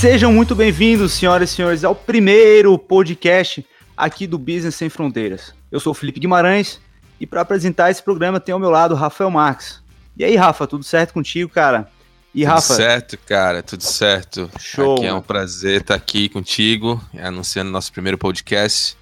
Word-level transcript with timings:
Sejam 0.00 0.32
muito 0.32 0.54
bem-vindos, 0.54 1.12
senhoras 1.12 1.50
e 1.50 1.54
senhores, 1.54 1.84
ao 1.84 1.94
primeiro 1.94 2.78
podcast 2.78 3.62
aqui 3.94 4.26
do 4.26 4.38
Business 4.38 4.74
Sem 4.74 4.88
Fronteiras. 4.88 5.52
Eu 5.70 5.78
sou 5.78 5.90
o 5.90 5.94
Felipe 5.94 6.18
Guimarães 6.18 6.80
e 7.20 7.26
para 7.26 7.42
apresentar 7.42 7.90
esse 7.90 8.02
programa 8.02 8.40
tem 8.40 8.54
ao 8.54 8.58
meu 8.58 8.70
lado 8.70 8.94
o 8.94 8.96
Rafael 8.96 9.30
Marques. 9.30 9.82
E 10.16 10.24
aí, 10.24 10.36
Rafa, 10.36 10.66
tudo 10.66 10.82
certo 10.84 11.12
contigo, 11.12 11.50
cara? 11.50 11.86
E 12.34 12.40
tudo 12.40 12.48
Rafa? 12.48 12.74
certo, 12.74 13.18
cara, 13.26 13.62
tudo 13.62 13.82
certo. 13.82 14.50
Show. 14.58 14.94
Aqui 14.94 15.04
é 15.04 15.12
um 15.12 15.20
prazer 15.20 15.82
estar 15.82 15.96
aqui 15.96 16.30
contigo, 16.30 16.98
anunciando 17.18 17.70
nosso 17.70 17.92
primeiro 17.92 18.16
podcast. 18.16 18.96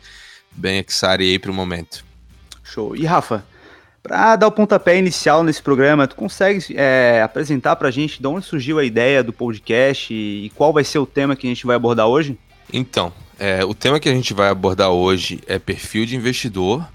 Bem 0.51 0.81
excited 0.81 1.23
aí 1.23 1.39
para 1.39 1.53
o 1.53 1.55
momento. 1.55 2.05
Show. 2.65 2.97
E 2.97 3.07
Rafa, 3.07 3.45
para 4.09 4.37
dar 4.37 4.47
o 4.47 4.53
pontapé 4.53 4.99
inicial 4.99 5.45
nesse 5.45 5.63
programa, 5.63 6.09
tu 6.09 6.17
consegue 6.17 6.65
é, 6.75 7.21
apresentar 7.23 7.77
para 7.77 7.89
a 7.89 7.91
gente 7.91 8.21
de 8.21 8.27
onde 8.27 8.47
surgiu 8.47 8.79
a 8.79 8.85
ideia 8.85 9.23
do 9.23 9.33
podcast 9.33 10.13
e, 10.13 10.47
e, 10.47 10.51
qual 10.51 10.73
vai 10.73 10.83
ser 10.83 10.99
o 10.99 11.07
tema 11.07 11.37
que 11.37 11.47
a 11.47 11.51
gente 11.51 11.67
vai 11.67 11.77
abordar 11.77 12.07
hoje? 12.07 12.37
Então, 12.73 13.13
é, 13.39 13.63
o 13.65 13.75
tema 13.75 14.01
que 14.01 14.09
a 14.09 14.15
gente 14.15 14.33
vai 14.33 14.49
abordar 14.49 14.91
hoje 14.91 15.41
é 15.47 15.59
perfil 15.59 16.07
de 16.07 16.17
investidor 16.17 16.89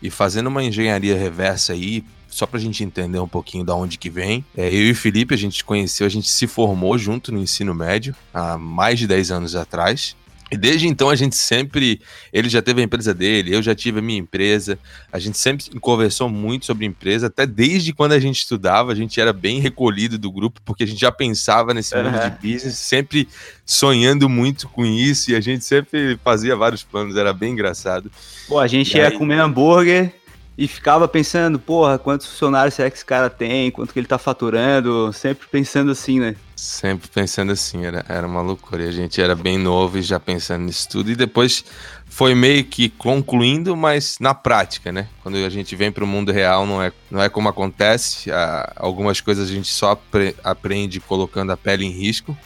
e 0.00 0.08
fazendo 0.10 0.46
uma 0.46 0.62
engenharia 0.62 1.16
reversa 1.16 1.72
aí, 1.72 2.04
só 2.28 2.46
para 2.46 2.58
a 2.58 2.62
gente 2.62 2.84
entender 2.84 3.18
um 3.18 3.28
pouquinho 3.28 3.64
da 3.64 3.74
onde 3.74 3.98
que 3.98 4.08
vem. 4.08 4.44
É, 4.56 4.68
eu 4.68 4.86
e 4.86 4.92
o 4.92 4.96
Felipe, 4.96 5.34
a 5.34 5.38
gente 5.38 5.64
conheceu, 5.64 6.06
a 6.06 6.10
gente 6.10 6.28
se 6.28 6.46
formou 6.46 6.96
junto 6.96 7.32
no 7.32 7.38
ensino 7.40 7.74
médio 7.74 8.14
há 8.32 8.56
mais 8.56 8.98
de 8.98 9.08
10 9.08 9.32
anos 9.32 9.56
atrás. 9.56 10.16
E 10.50 10.56
desde 10.56 10.88
então 10.88 11.08
a 11.08 11.14
gente 11.14 11.36
sempre. 11.36 12.00
Ele 12.32 12.48
já 12.48 12.60
teve 12.60 12.80
a 12.80 12.84
empresa 12.84 13.14
dele, 13.14 13.54
eu 13.54 13.62
já 13.62 13.74
tive 13.74 14.00
a 14.00 14.02
minha 14.02 14.18
empresa. 14.18 14.78
A 15.12 15.18
gente 15.18 15.38
sempre 15.38 15.78
conversou 15.80 16.28
muito 16.28 16.66
sobre 16.66 16.84
empresa, 16.84 17.28
até 17.28 17.46
desde 17.46 17.92
quando 17.92 18.12
a 18.12 18.18
gente 18.18 18.38
estudava, 18.38 18.90
a 18.90 18.94
gente 18.94 19.20
era 19.20 19.32
bem 19.32 19.60
recolhido 19.60 20.18
do 20.18 20.30
grupo, 20.30 20.60
porque 20.64 20.82
a 20.82 20.86
gente 20.86 21.00
já 21.00 21.12
pensava 21.12 21.72
nesse 21.72 21.94
mundo 21.96 22.16
uhum. 22.16 22.30
de 22.30 22.52
business, 22.52 22.78
sempre 22.78 23.28
sonhando 23.64 24.28
muito 24.28 24.68
com 24.68 24.84
isso, 24.84 25.30
e 25.30 25.36
a 25.36 25.40
gente 25.40 25.64
sempre 25.64 26.18
fazia 26.24 26.56
vários 26.56 26.82
planos, 26.82 27.16
era 27.16 27.32
bem 27.32 27.52
engraçado. 27.52 28.10
Pô, 28.48 28.58
a 28.58 28.66
gente 28.66 28.94
e 28.94 28.98
ia 28.98 29.08
aí... 29.08 29.16
comer 29.16 29.38
hambúrguer 29.38 30.19
e 30.60 30.68
ficava 30.68 31.08
pensando, 31.08 31.58
porra, 31.58 31.98
quantos 31.98 32.26
funcionários 32.26 32.74
será 32.74 32.90
que 32.90 32.96
esse 32.98 33.04
cara 33.04 33.30
tem, 33.30 33.70
quanto 33.70 33.94
que 33.94 33.98
ele 33.98 34.06
tá 34.06 34.18
faturando, 34.18 35.10
sempre 35.10 35.48
pensando 35.48 35.90
assim, 35.90 36.20
né? 36.20 36.36
Sempre 36.54 37.08
pensando 37.08 37.50
assim, 37.50 37.86
era, 37.86 38.04
era 38.06 38.26
uma 38.26 38.42
loucura. 38.42 38.86
A 38.86 38.92
gente 38.92 39.22
era 39.22 39.34
bem 39.34 39.56
novo 39.56 39.96
e 39.96 40.02
já 40.02 40.20
pensando 40.20 40.64
nisso 40.64 40.86
tudo. 40.86 41.10
E 41.10 41.16
depois 41.16 41.64
foi 42.04 42.34
meio 42.34 42.62
que 42.62 42.90
concluindo, 42.90 43.74
mas 43.74 44.18
na 44.20 44.34
prática, 44.34 44.92
né? 44.92 45.08
Quando 45.22 45.36
a 45.36 45.48
gente 45.48 45.74
vem 45.74 45.90
para 45.90 46.04
o 46.04 46.06
mundo 46.06 46.30
real, 46.30 46.66
não 46.66 46.82
é, 46.82 46.92
não 47.10 47.22
é 47.22 47.30
como 47.30 47.48
acontece. 47.48 48.30
Ah, 48.30 48.70
algumas 48.76 49.18
coisas 49.18 49.48
a 49.48 49.50
gente 49.50 49.68
só 49.72 49.98
aprende 50.44 51.00
colocando 51.00 51.52
a 51.52 51.56
pele 51.56 51.86
em 51.86 51.90
risco. 51.90 52.36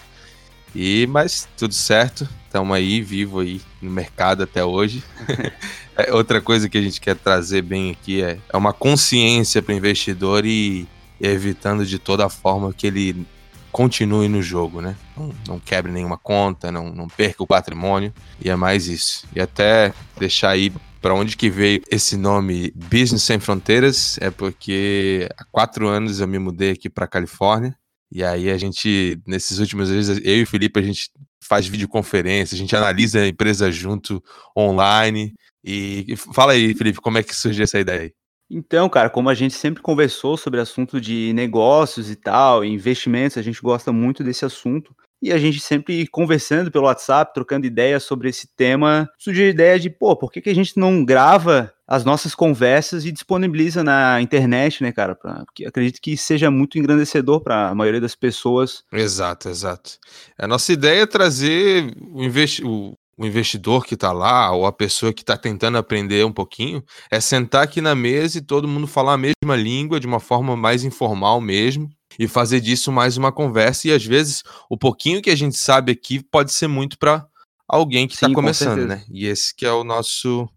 E, 0.72 1.04
mas 1.08 1.48
tudo 1.56 1.74
certo, 1.74 2.28
estamos 2.54 2.76
aí, 2.76 3.02
vivo 3.02 3.40
aí 3.40 3.60
no 3.82 3.90
mercado 3.90 4.44
até 4.44 4.64
hoje. 4.64 5.02
É, 5.96 6.12
outra 6.12 6.40
coisa 6.40 6.68
que 6.68 6.76
a 6.76 6.82
gente 6.82 7.00
quer 7.00 7.14
trazer 7.14 7.62
bem 7.62 7.92
aqui 7.92 8.20
é, 8.20 8.36
é 8.52 8.56
uma 8.56 8.72
consciência 8.72 9.62
para 9.62 9.72
o 9.72 9.76
investidor 9.76 10.44
e, 10.44 10.88
e, 11.20 11.24
evitando 11.28 11.86
de 11.86 12.00
toda 12.00 12.28
forma 12.28 12.72
que 12.72 12.88
ele 12.88 13.24
continue 13.70 14.26
no 14.26 14.42
jogo, 14.42 14.80
né? 14.80 14.96
Não, 15.16 15.32
não 15.46 15.60
quebre 15.60 15.92
nenhuma 15.92 16.18
conta, 16.18 16.72
não, 16.72 16.92
não 16.92 17.06
perca 17.06 17.44
o 17.44 17.46
patrimônio 17.46 18.12
e 18.40 18.50
é 18.50 18.56
mais 18.56 18.88
isso. 18.88 19.24
E 19.36 19.40
até 19.40 19.94
deixar 20.18 20.50
aí 20.50 20.72
para 21.00 21.14
onde 21.14 21.36
que 21.36 21.48
veio 21.48 21.80
esse 21.88 22.16
nome 22.16 22.72
Business 22.74 23.22
Sem 23.22 23.38
Fronteiras 23.38 24.18
é 24.20 24.32
porque 24.32 25.28
há 25.38 25.44
quatro 25.44 25.86
anos 25.86 26.18
eu 26.18 26.26
me 26.26 26.40
mudei 26.40 26.72
aqui 26.72 26.90
para 26.90 27.06
Califórnia 27.06 27.72
e 28.10 28.24
aí 28.24 28.50
a 28.50 28.58
gente 28.58 29.20
nesses 29.24 29.60
últimos 29.60 29.90
dias 29.90 30.08
eu 30.08 30.38
e 30.38 30.42
o 30.42 30.46
Felipe 30.46 30.80
a 30.80 30.82
gente 30.82 31.08
faz 31.46 31.66
videoconferência, 31.66 32.54
a 32.54 32.58
gente 32.58 32.74
analisa 32.74 33.20
a 33.20 33.28
empresa 33.28 33.70
junto 33.70 34.22
online 34.56 35.34
e 35.62 36.14
fala 36.34 36.52
aí, 36.52 36.74
Felipe, 36.74 37.00
como 37.00 37.18
é 37.18 37.22
que 37.22 37.34
surgiu 37.34 37.64
essa 37.64 37.78
ideia 37.78 38.02
aí? 38.02 38.12
Então, 38.56 38.88
cara, 38.88 39.10
como 39.10 39.28
a 39.28 39.34
gente 39.34 39.52
sempre 39.52 39.82
conversou 39.82 40.36
sobre 40.36 40.60
assunto 40.60 41.00
de 41.00 41.32
negócios 41.32 42.08
e 42.08 42.14
tal, 42.14 42.64
investimentos, 42.64 43.36
a 43.36 43.42
gente 43.42 43.60
gosta 43.60 43.92
muito 43.92 44.22
desse 44.22 44.44
assunto. 44.44 44.94
E 45.20 45.32
a 45.32 45.38
gente 45.38 45.58
sempre 45.58 46.06
conversando 46.06 46.70
pelo 46.70 46.84
WhatsApp, 46.84 47.34
trocando 47.34 47.66
ideias 47.66 48.04
sobre 48.04 48.28
esse 48.28 48.46
tema, 48.54 49.10
surgiu 49.18 49.46
a 49.46 49.48
ideia 49.48 49.80
de, 49.80 49.90
pô, 49.90 50.14
por 50.14 50.30
que, 50.30 50.40
que 50.40 50.50
a 50.50 50.54
gente 50.54 50.78
não 50.78 51.04
grava 51.04 51.72
as 51.84 52.04
nossas 52.04 52.32
conversas 52.32 53.04
e 53.04 53.10
disponibiliza 53.10 53.82
na 53.82 54.20
internet, 54.20 54.82
né, 54.82 54.92
cara? 54.92 55.16
Pra, 55.16 55.44
porque 55.46 55.66
acredito 55.66 56.00
que 56.00 56.16
seja 56.16 56.48
muito 56.48 56.78
engrandecedor 56.78 57.40
para 57.40 57.70
a 57.70 57.74
maioria 57.74 58.00
das 58.00 58.14
pessoas. 58.14 58.84
Exato, 58.92 59.48
exato. 59.48 59.98
A 60.38 60.46
nossa 60.46 60.72
ideia 60.72 61.02
é 61.02 61.06
trazer 61.06 61.92
o, 62.12 62.22
investi 62.22 62.62
o 62.64 62.94
o 63.16 63.26
investidor 63.26 63.84
que 63.84 63.94
está 63.94 64.12
lá, 64.12 64.52
ou 64.52 64.66
a 64.66 64.72
pessoa 64.72 65.12
que 65.12 65.22
está 65.22 65.36
tentando 65.36 65.78
aprender 65.78 66.24
um 66.24 66.32
pouquinho, 66.32 66.82
é 67.10 67.20
sentar 67.20 67.62
aqui 67.62 67.80
na 67.80 67.94
mesa 67.94 68.38
e 68.38 68.42
todo 68.42 68.68
mundo 68.68 68.86
falar 68.86 69.14
a 69.14 69.18
mesma 69.18 69.56
língua 69.56 70.00
de 70.00 70.06
uma 70.06 70.20
forma 70.20 70.56
mais 70.56 70.84
informal 70.84 71.40
mesmo, 71.40 71.88
e 72.18 72.28
fazer 72.28 72.60
disso 72.60 72.92
mais 72.92 73.16
uma 73.16 73.32
conversa. 73.32 73.88
E 73.88 73.92
às 73.92 74.04
vezes 74.04 74.42
o 74.68 74.76
pouquinho 74.76 75.22
que 75.22 75.30
a 75.30 75.36
gente 75.36 75.56
sabe 75.56 75.92
aqui 75.92 76.22
pode 76.22 76.52
ser 76.52 76.68
muito 76.68 76.98
para 76.98 77.26
alguém 77.68 78.06
que 78.06 78.14
está 78.14 78.30
começando, 78.32 78.80
com 78.80 78.86
né? 78.86 79.04
E 79.10 79.26
esse 79.26 79.54
que 79.54 79.66
é 79.66 79.72
o 79.72 79.84
nosso 79.84 80.48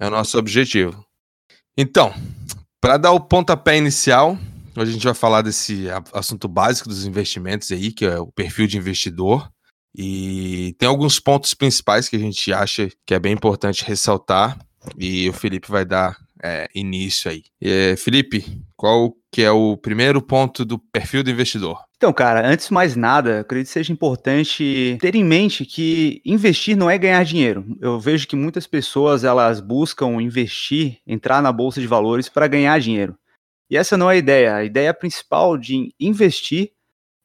é 0.00 0.06
o 0.06 0.10
nosso 0.10 0.38
objetivo. 0.38 1.04
Então, 1.76 2.12
para 2.80 2.96
dar 2.96 3.12
o 3.12 3.20
pontapé 3.20 3.76
inicial, 3.76 4.38
hoje 4.76 4.90
a 4.90 4.92
gente 4.92 5.04
vai 5.04 5.14
falar 5.14 5.42
desse 5.42 5.86
assunto 6.12 6.48
básico 6.48 6.88
dos 6.88 7.04
investimentos 7.04 7.70
aí, 7.72 7.92
que 7.92 8.04
é 8.04 8.18
o 8.18 8.26
perfil 8.32 8.66
de 8.66 8.76
investidor. 8.76 9.48
E 9.96 10.74
tem 10.78 10.88
alguns 10.88 11.20
pontos 11.20 11.54
principais 11.54 12.08
que 12.08 12.16
a 12.16 12.20
gente 12.20 12.52
acha 12.52 12.88
que 13.06 13.14
é 13.14 13.18
bem 13.18 13.32
importante 13.32 13.84
ressaltar 13.84 14.58
e 14.98 15.28
o 15.28 15.32
Felipe 15.32 15.70
vai 15.70 15.84
dar 15.84 16.16
é, 16.42 16.68
início 16.74 17.30
aí. 17.30 17.44
Felipe, 17.96 18.60
qual 18.76 19.14
que 19.32 19.42
é 19.42 19.50
o 19.50 19.76
primeiro 19.76 20.20
ponto 20.20 20.64
do 20.64 20.78
perfil 20.78 21.22
do 21.22 21.30
investidor? 21.30 21.78
Então, 21.96 22.12
cara, 22.12 22.46
antes 22.46 22.66
de 22.68 22.74
mais 22.74 22.94
nada, 22.94 23.40
acredito 23.40 23.68
que 23.68 23.72
seja 23.72 23.92
importante 23.92 24.98
ter 25.00 25.14
em 25.14 25.24
mente 25.24 25.64
que 25.64 26.20
investir 26.24 26.76
não 26.76 26.90
é 26.90 26.98
ganhar 26.98 27.24
dinheiro. 27.24 27.64
Eu 27.80 27.98
vejo 27.98 28.28
que 28.28 28.36
muitas 28.36 28.66
pessoas 28.66 29.24
elas 29.24 29.58
buscam 29.58 30.20
investir, 30.20 30.98
entrar 31.06 31.40
na 31.40 31.50
bolsa 31.50 31.80
de 31.80 31.86
valores 31.86 32.28
para 32.28 32.46
ganhar 32.46 32.78
dinheiro. 32.78 33.16
E 33.70 33.76
essa 33.76 33.96
não 33.96 34.10
é 34.10 34.14
a 34.14 34.18
ideia. 34.18 34.54
A 34.56 34.64
ideia 34.64 34.92
principal 34.92 35.56
de 35.56 35.94
investir 35.98 36.72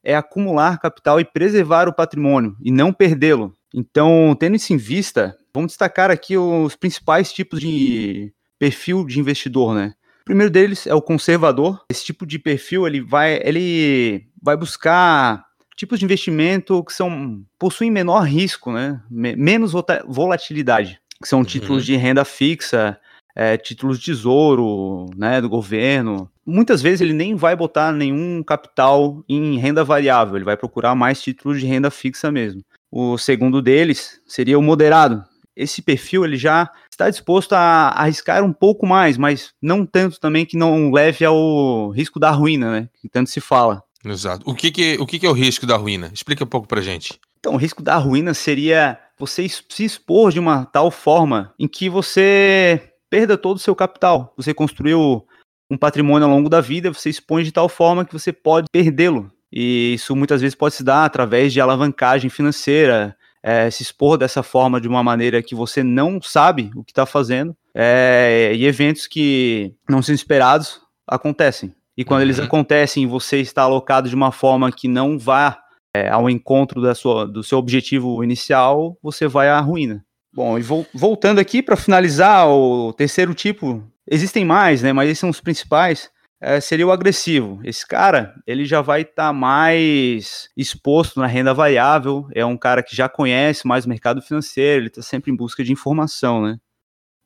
é 0.04 0.14
acumular 0.14 0.78
capital 0.78 1.20
e 1.20 1.24
preservar 1.24 1.88
o 1.88 1.94
patrimônio 1.94 2.56
e 2.62 2.70
não 2.70 2.92
perdê-lo. 2.92 3.52
Então, 3.74 4.36
tendo 4.38 4.56
isso 4.56 4.72
em 4.72 4.76
vista, 4.76 5.36
vamos 5.54 5.72
destacar 5.72 6.10
aqui 6.10 6.36
os 6.36 6.74
principais 6.74 7.32
tipos 7.32 7.60
de 7.60 8.32
perfil 8.58 9.06
de 9.06 9.18
investidor, 9.20 9.74
né? 9.74 9.94
O 10.22 10.24
primeiro 10.24 10.50
deles 10.50 10.86
é 10.86 10.94
o 10.94 11.02
conservador. 11.02 11.82
Esse 11.90 12.04
tipo 12.04 12.26
de 12.26 12.38
perfil 12.38 12.86
ele 12.86 13.00
vai, 13.00 13.40
ele 13.42 14.26
vai 14.42 14.56
buscar 14.56 15.44
tipos 15.76 15.98
de 15.98 16.04
investimento 16.04 16.84
que 16.84 16.92
são 16.92 17.42
possuem 17.58 17.90
menor 17.90 18.20
risco, 18.20 18.70
né? 18.70 19.00
menos 19.10 19.72
volatilidade, 20.06 21.00
que 21.20 21.28
são 21.28 21.40
uhum. 21.40 21.44
títulos 21.44 21.86
de 21.86 21.96
renda 21.96 22.24
fixa, 22.24 22.98
é, 23.34 23.56
títulos 23.56 23.98
de 23.98 24.04
tesouro, 24.06 25.06
né, 25.16 25.40
do 25.40 25.48
governo. 25.48 26.30
Muitas 26.50 26.82
vezes 26.82 27.00
ele 27.00 27.12
nem 27.12 27.36
vai 27.36 27.54
botar 27.54 27.92
nenhum 27.92 28.42
capital 28.42 29.22
em 29.28 29.56
renda 29.58 29.84
variável, 29.84 30.36
ele 30.36 30.44
vai 30.44 30.56
procurar 30.56 30.94
mais 30.94 31.22
títulos 31.22 31.60
de 31.60 31.66
renda 31.66 31.90
fixa 31.90 32.32
mesmo. 32.32 32.62
O 32.90 33.16
segundo 33.16 33.62
deles 33.62 34.20
seria 34.26 34.58
o 34.58 34.62
moderado. 34.62 35.24
Esse 35.54 35.80
perfil 35.80 36.24
ele 36.24 36.36
já 36.36 36.68
está 36.90 37.08
disposto 37.08 37.52
a 37.52 37.90
arriscar 37.90 38.42
um 38.42 38.52
pouco 38.52 38.86
mais, 38.86 39.16
mas 39.16 39.52
não 39.62 39.86
tanto 39.86 40.18
também 40.18 40.44
que 40.44 40.56
não 40.56 40.90
leve 40.90 41.24
ao 41.24 41.90
risco 41.90 42.18
da 42.18 42.30
ruína, 42.30 42.72
né? 42.72 42.88
Que 43.00 43.08
tanto 43.08 43.30
se 43.30 43.40
fala. 43.40 43.82
Exato. 44.04 44.48
O 44.48 44.54
que, 44.54 44.70
que, 44.70 44.96
o 44.98 45.06
que, 45.06 45.18
que 45.18 45.26
é 45.26 45.30
o 45.30 45.34
risco 45.34 45.66
da 45.66 45.76
ruína? 45.76 46.10
Explica 46.12 46.42
um 46.42 46.48
pouco 46.48 46.66
pra 46.66 46.80
gente. 46.80 47.20
Então, 47.38 47.54
o 47.54 47.58
risco 47.58 47.82
da 47.82 47.96
ruína 47.96 48.34
seria 48.34 48.98
você 49.18 49.46
se 49.48 49.84
expor 49.84 50.32
de 50.32 50.38
uma 50.40 50.64
tal 50.64 50.90
forma 50.90 51.54
em 51.58 51.68
que 51.68 51.88
você 51.88 52.90
perda 53.08 53.36
todo 53.36 53.56
o 53.56 53.60
seu 53.60 53.74
capital. 53.74 54.32
Você 54.36 54.54
construiu 54.54 55.26
um 55.70 55.76
patrimônio 55.76 56.26
ao 56.26 56.34
longo 56.34 56.48
da 56.48 56.60
vida, 56.60 56.92
você 56.92 57.08
expõe 57.08 57.44
de 57.44 57.52
tal 57.52 57.68
forma 57.68 58.04
que 58.04 58.12
você 58.12 58.32
pode 58.32 58.66
perdê-lo. 58.72 59.30
E 59.52 59.94
isso 59.94 60.14
muitas 60.16 60.40
vezes 60.40 60.54
pode 60.54 60.74
se 60.74 60.84
dar 60.84 61.04
através 61.04 61.52
de 61.52 61.60
alavancagem 61.60 62.28
financeira, 62.28 63.16
é, 63.42 63.70
se 63.70 63.82
expor 63.82 64.18
dessa 64.18 64.42
forma 64.42 64.80
de 64.80 64.88
uma 64.88 65.02
maneira 65.02 65.42
que 65.42 65.54
você 65.54 65.82
não 65.82 66.20
sabe 66.20 66.70
o 66.76 66.84
que 66.84 66.92
está 66.92 67.06
fazendo, 67.06 67.56
é, 67.74 68.52
e 68.54 68.66
eventos 68.66 69.06
que 69.06 69.74
não 69.88 70.02
são 70.02 70.14
esperados 70.14 70.80
acontecem. 71.06 71.74
E 71.96 72.04
quando 72.04 72.20
uhum. 72.20 72.26
eles 72.26 72.38
acontecem, 72.38 73.06
você 73.06 73.38
está 73.40 73.62
alocado 73.62 74.08
de 74.08 74.14
uma 74.14 74.32
forma 74.32 74.70
que 74.72 74.88
não 74.88 75.18
vá 75.18 75.58
é, 75.94 76.08
ao 76.08 76.30
encontro 76.30 76.80
da 76.80 76.94
sua, 76.94 77.26
do 77.26 77.42
seu 77.42 77.58
objetivo 77.58 78.22
inicial, 78.22 78.96
você 79.02 79.26
vai 79.26 79.48
à 79.48 79.60
ruína. 79.60 80.04
Bom, 80.32 80.56
e 80.56 80.62
vo 80.62 80.86
voltando 80.94 81.40
aqui 81.40 81.60
para 81.60 81.76
finalizar 81.76 82.48
o 82.48 82.92
terceiro 82.92 83.34
tipo, 83.34 83.82
existem 84.10 84.44
mais, 84.44 84.82
né? 84.82 84.92
Mas 84.92 85.08
esses 85.08 85.20
são 85.20 85.30
os 85.30 85.40
principais. 85.40 86.10
é, 86.40 86.60
seria 86.60 86.86
o 86.86 86.92
agressivo. 86.92 87.60
Esse 87.64 87.86
cara, 87.86 88.34
ele 88.46 88.64
já 88.64 88.80
vai 88.80 89.02
estar 89.02 89.28
tá 89.28 89.32
mais 89.32 90.48
exposto 90.56 91.20
na 91.20 91.26
renda 91.26 91.52
variável, 91.52 92.26
é 92.34 92.44
um 92.44 92.56
cara 92.56 92.82
que 92.82 92.96
já 92.96 93.08
conhece 93.08 93.66
mais 93.66 93.84
o 93.84 93.88
mercado 93.88 94.22
financeiro, 94.22 94.80
ele 94.80 94.86
está 94.88 95.02
sempre 95.02 95.30
em 95.30 95.36
busca 95.36 95.62
de 95.62 95.72
informação, 95.72 96.42
né? 96.42 96.56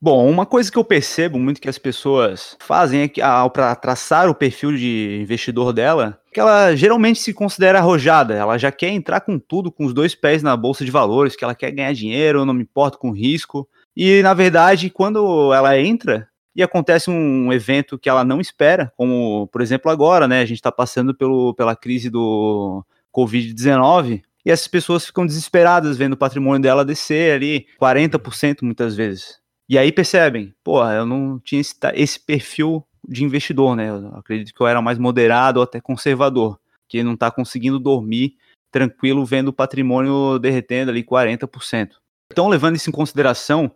Bom, 0.03 0.29
uma 0.29 0.45
coisa 0.45 0.71
que 0.71 0.77
eu 0.77 0.85
percebo 0.85 1.39
muito 1.39 1.61
que 1.61 1.69
as 1.69 1.79
pessoas 1.79 2.57
fazem 2.61 3.03
é 3.03 3.09
que, 3.09 3.23
para 3.55 3.75
traçar 3.75 4.29
o 4.29 4.35
perfil 4.35 4.77
de 4.77 5.19
investidor 5.23 5.73
dela, 5.73 6.21
que 6.31 6.39
ela 6.39 6.77
geralmente 6.77 7.21
se 7.21 7.33
considera 7.33 7.79
arrojada, 7.79 8.35
ela 8.35 8.59
já 8.59 8.71
quer 8.71 8.91
entrar 8.91 9.21
com 9.21 9.39
tudo, 9.39 9.73
com 9.73 9.87
os 9.87 9.95
dois 9.95 10.15
pés 10.15 10.43
na 10.43 10.55
bolsa 10.59 10.85
de 10.85 10.91
valores, 10.91 11.37
que 11.37 11.43
ela 11.43 11.55
quer 11.55 11.71
ganhar 11.71 11.95
dinheiro, 11.95 12.45
não 12.45 12.53
me 12.53 12.65
importo 12.65 12.99
com 12.99 13.13
risco. 13.13 13.67
E 13.97 14.21
na 14.23 14.35
verdade, 14.35 14.91
quando 14.91 15.55
ela 15.55 15.79
entra 15.79 16.29
e 16.55 16.63
acontece 16.63 17.11
um 17.11 17.53
evento 17.53 17.99
que 17.99 18.09
ela 18.09 18.25
não 18.25 18.41
espera, 18.41 18.93
como 18.97 19.49
por 19.49 19.61
exemplo 19.61 19.91
agora, 19.91 20.29
né? 20.29 20.41
A 20.41 20.47
gente 20.47 20.59
está 20.59 20.71
passando 20.71 21.15
pelo, 21.15 21.55
pela 21.55 21.75
crise 21.75 22.09
do 22.09 22.85
Covid-19 23.15 24.23
e 24.45 24.51
essas 24.51 24.69
pessoas 24.69 25.07
ficam 25.07 25.27
desesperadas 25.27 25.97
vendo 25.97 26.13
o 26.13 26.19
patrimônio 26.19 26.63
dela 26.63 26.85
descer 26.85 27.35
ali 27.35 27.67
40% 27.81 28.59
muitas 28.63 28.95
vezes. 28.95 29.39
E 29.69 29.79
aí 29.79 29.91
percebem, 29.91 30.55
pô, 30.63 30.85
eu 30.91 31.07
não 31.07 31.41
tinha 31.41 31.61
esse, 31.61 31.75
esse, 31.95 32.21
perfil 32.21 32.87
de 33.09 33.25
investidor, 33.25 33.75
né? 33.75 33.89
Eu 33.89 34.15
acredito 34.15 34.55
que 34.55 34.61
eu 34.61 34.67
era 34.67 34.83
mais 34.83 34.99
moderado 34.99 35.59
ou 35.59 35.65
até 35.65 35.81
conservador, 35.81 36.59
que 36.87 37.03
não 37.03 37.15
está 37.15 37.31
conseguindo 37.31 37.79
dormir 37.79 38.37
tranquilo 38.71 39.25
vendo 39.25 39.49
o 39.49 39.53
patrimônio 39.53 40.39
derretendo 40.39 40.91
ali 40.91 41.03
40%. 41.03 41.93
Então, 42.31 42.49
levando 42.49 42.77
isso 42.77 42.91
em 42.91 42.93
consideração, 42.93 43.73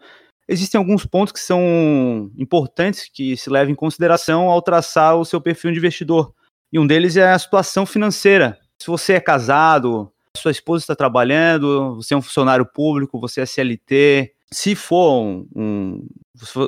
existem 0.48 0.78
alguns 0.78 1.04
pontos 1.04 1.32
que 1.32 1.40
são 1.40 2.30
importantes 2.36 3.08
que 3.12 3.36
se 3.36 3.50
levam 3.50 3.72
em 3.72 3.76
consideração 3.76 4.48
ao 4.48 4.62
traçar 4.62 5.16
o 5.16 5.24
seu 5.24 5.40
perfil 5.40 5.72
de 5.72 5.78
investidor. 5.78 6.32
E 6.72 6.78
um 6.78 6.86
deles 6.86 7.16
é 7.16 7.30
a 7.30 7.38
situação 7.38 7.84
financeira. 7.84 8.58
Se 8.78 8.86
você 8.86 9.14
é 9.14 9.20
casado, 9.20 10.10
sua 10.36 10.50
esposa 10.50 10.82
está 10.82 10.96
trabalhando, 10.96 11.96
você 11.96 12.14
é 12.14 12.16
um 12.16 12.22
funcionário 12.22 12.64
público, 12.64 13.20
você 13.20 13.40
é 13.40 13.46
CLT, 13.46 14.32
se 14.50 14.74
for 14.74 15.22
um, 15.22 15.46
um, 15.54 16.08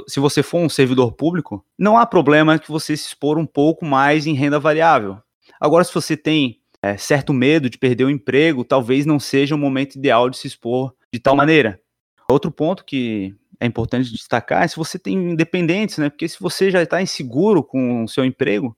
se 0.06 0.20
você 0.20 0.42
for 0.42 0.58
um 0.58 0.68
servidor 0.68 1.12
público, 1.12 1.64
não 1.78 1.96
há 1.96 2.04
problema 2.04 2.58
que 2.58 2.70
você 2.70 2.96
se 2.96 3.08
expor 3.08 3.38
um 3.38 3.46
pouco 3.46 3.84
mais 3.84 4.26
em 4.26 4.34
renda 4.34 4.58
variável. 4.58 5.18
Agora, 5.58 5.84
se 5.84 5.94
você 5.94 6.16
tem 6.16 6.60
é, 6.82 6.96
certo 6.96 7.32
medo 7.32 7.70
de 7.70 7.78
perder 7.78 8.04
o 8.04 8.10
emprego, 8.10 8.64
talvez 8.64 9.06
não 9.06 9.18
seja 9.18 9.54
o 9.54 9.58
momento 9.58 9.96
ideal 9.96 10.28
de 10.28 10.36
se 10.36 10.46
expor 10.46 10.94
de 11.12 11.18
tal 11.18 11.34
maneira. 11.34 11.80
Outro 12.28 12.50
ponto 12.50 12.84
que 12.84 13.34
é 13.60 13.66
importante 13.66 14.10
destacar 14.10 14.64
é 14.64 14.68
se 14.68 14.76
você 14.76 14.98
tem 14.98 15.14
independentes, 15.14 15.98
né? 15.98 16.08
Porque 16.08 16.26
se 16.26 16.40
você 16.40 16.70
já 16.70 16.82
está 16.82 17.00
inseguro 17.02 17.62
com 17.62 18.04
o 18.04 18.08
seu 18.08 18.24
emprego, 18.24 18.74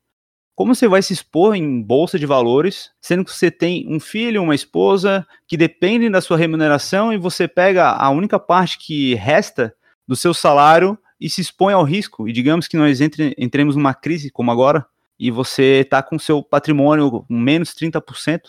como 0.54 0.74
você 0.74 0.86
vai 0.88 1.00
se 1.00 1.12
expor 1.12 1.54
em 1.54 1.80
bolsa 1.80 2.18
de 2.18 2.26
valores, 2.26 2.90
sendo 3.00 3.24
que 3.24 3.32
você 3.32 3.50
tem 3.50 3.86
um 3.88 3.98
filho, 3.98 4.42
uma 4.42 4.54
esposa 4.54 5.26
que 5.46 5.56
dependem 5.56 6.10
da 6.10 6.20
sua 6.20 6.36
remuneração 6.36 7.12
e 7.12 7.16
você 7.16 7.48
pega 7.48 7.90
a 7.90 8.10
única 8.10 8.38
parte 8.38 8.76
que 8.78 9.14
resta 9.14 9.74
do 10.06 10.16
seu 10.16 10.34
salário 10.34 10.98
e 11.18 11.30
se 11.30 11.40
expõe 11.40 11.72
ao 11.72 11.84
risco? 11.84 12.28
E 12.28 12.32
digamos 12.32 12.66
que 12.66 12.76
nós 12.76 13.00
entre, 13.00 13.34
entremos 13.38 13.76
numa 13.76 13.94
crise 13.94 14.30
como 14.30 14.50
agora 14.50 14.84
e 15.18 15.30
você 15.30 15.80
está 15.84 16.02
com 16.02 16.18
seu 16.18 16.42
patrimônio 16.42 17.24
menos 17.30 17.70
30%. 17.70 18.40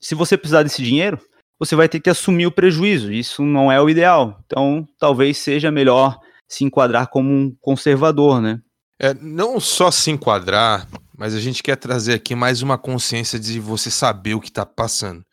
Se 0.00 0.14
você 0.14 0.36
precisar 0.36 0.62
desse 0.62 0.82
dinheiro, 0.82 1.20
você 1.64 1.76
vai 1.76 1.88
ter 1.88 2.00
que 2.00 2.10
assumir 2.10 2.44
o 2.44 2.50
prejuízo. 2.50 3.12
Isso 3.12 3.44
não 3.44 3.70
é 3.70 3.80
o 3.80 3.88
ideal. 3.88 4.36
Então, 4.44 4.84
talvez 4.98 5.38
seja 5.38 5.70
melhor 5.70 6.18
se 6.48 6.64
enquadrar 6.64 7.06
como 7.06 7.30
um 7.30 7.54
conservador, 7.60 8.40
né? 8.40 8.58
É, 8.98 9.14
não 9.14 9.60
só 9.60 9.88
se 9.88 10.10
enquadrar, 10.10 10.88
mas 11.16 11.36
a 11.36 11.40
gente 11.40 11.62
quer 11.62 11.76
trazer 11.76 12.14
aqui 12.14 12.34
mais 12.34 12.62
uma 12.62 12.76
consciência 12.76 13.38
de 13.38 13.60
você 13.60 13.92
saber 13.92 14.34
o 14.34 14.40
que 14.40 14.48
está 14.48 14.66
passando. 14.66 15.24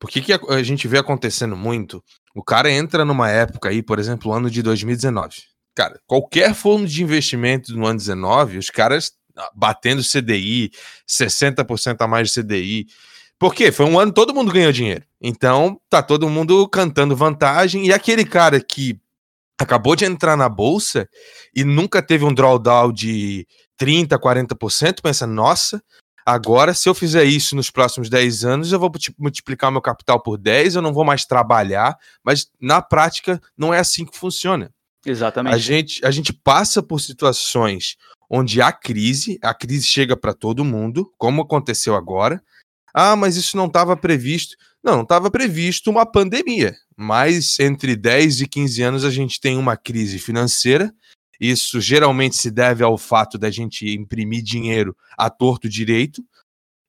Porque 0.00 0.20
que 0.20 0.32
a, 0.32 0.62
gente 0.64 0.88
vê 0.88 0.98
acontecendo 0.98 1.56
muito? 1.56 2.02
O 2.34 2.42
cara 2.42 2.68
entra 2.68 3.04
numa 3.04 3.30
época 3.30 3.68
aí, 3.68 3.80
por 3.80 4.00
exemplo, 4.00 4.32
ano 4.32 4.50
de 4.50 4.62
2019. 4.62 5.36
Cara, 5.76 6.00
qualquer 6.08 6.54
fundo 6.54 6.88
de 6.88 7.04
investimento 7.04 7.72
no 7.76 7.86
ano 7.86 7.98
19, 7.98 8.58
os 8.58 8.68
caras 8.68 9.12
batendo 9.54 10.02
CDI, 10.02 10.72
60% 11.08 11.96
a 12.00 12.08
mais 12.08 12.30
de 12.30 12.42
CDI. 12.42 12.86
Por 13.38 13.54
quê? 13.54 13.70
Foi 13.70 13.86
um 13.86 13.98
ano 13.98 14.12
todo 14.12 14.34
mundo 14.34 14.52
ganhou 14.52 14.72
dinheiro. 14.72 15.04
Então, 15.20 15.80
tá 15.88 16.02
todo 16.02 16.28
mundo 16.28 16.68
cantando 16.68 17.14
vantagem. 17.14 17.86
E 17.86 17.92
aquele 17.92 18.24
cara 18.24 18.60
que 18.60 19.00
acabou 19.60 19.96
de 19.96 20.04
entrar 20.04 20.36
na 20.36 20.48
bolsa 20.48 21.08
e 21.54 21.64
nunca 21.64 22.02
teve 22.02 22.24
um 22.24 22.34
drawdown 22.34 22.92
de 22.92 23.46
30%, 23.80 24.18
40%, 24.18 25.00
pensa, 25.02 25.26
nossa, 25.26 25.82
agora 26.24 26.74
se 26.74 26.88
eu 26.88 26.94
fizer 26.94 27.24
isso 27.24 27.56
nos 27.56 27.70
próximos 27.70 28.08
10 28.08 28.44
anos, 28.44 28.72
eu 28.72 28.78
vou 28.78 28.90
multiplicar 29.18 29.70
meu 29.70 29.80
capital 29.80 30.22
por 30.22 30.36
10, 30.36 30.76
eu 30.76 30.82
não 30.82 30.92
vou 30.92 31.04
mais 31.04 31.24
trabalhar, 31.24 31.96
mas 32.24 32.48
na 32.60 32.82
prática 32.82 33.40
não 33.56 33.72
é 33.72 33.78
assim 33.78 34.04
que 34.04 34.16
funciona. 34.16 34.70
Exatamente. 35.04 35.54
A 35.54 35.58
gente, 35.58 36.06
a 36.06 36.10
gente 36.10 36.32
passa 36.32 36.82
por 36.82 37.00
situações 37.00 37.96
onde 38.30 38.60
há 38.60 38.70
crise, 38.70 39.38
a 39.42 39.54
crise 39.54 39.86
chega 39.86 40.16
para 40.16 40.34
todo 40.34 40.64
mundo, 40.64 41.10
como 41.16 41.42
aconteceu 41.42 41.94
agora. 41.94 42.42
Ah, 42.94 43.16
mas 43.16 43.36
isso 43.36 43.56
não 43.56 43.66
estava 43.66 43.96
previsto. 43.96 44.56
Não, 44.82 44.96
não 44.96 45.02
estava 45.02 45.30
previsto 45.30 45.90
uma 45.90 46.06
pandemia, 46.06 46.74
mas 46.96 47.58
entre 47.58 47.96
10 47.96 48.42
e 48.42 48.46
15 48.46 48.82
anos 48.82 49.04
a 49.04 49.10
gente 49.10 49.40
tem 49.40 49.56
uma 49.56 49.76
crise 49.76 50.18
financeira 50.18 50.92
isso 51.40 51.80
geralmente 51.80 52.36
se 52.36 52.50
deve 52.50 52.82
ao 52.82 52.98
fato 52.98 53.38
da 53.38 53.50
gente 53.50 53.88
imprimir 53.88 54.42
dinheiro 54.42 54.96
a 55.16 55.30
torto 55.30 55.68
direito 55.68 56.22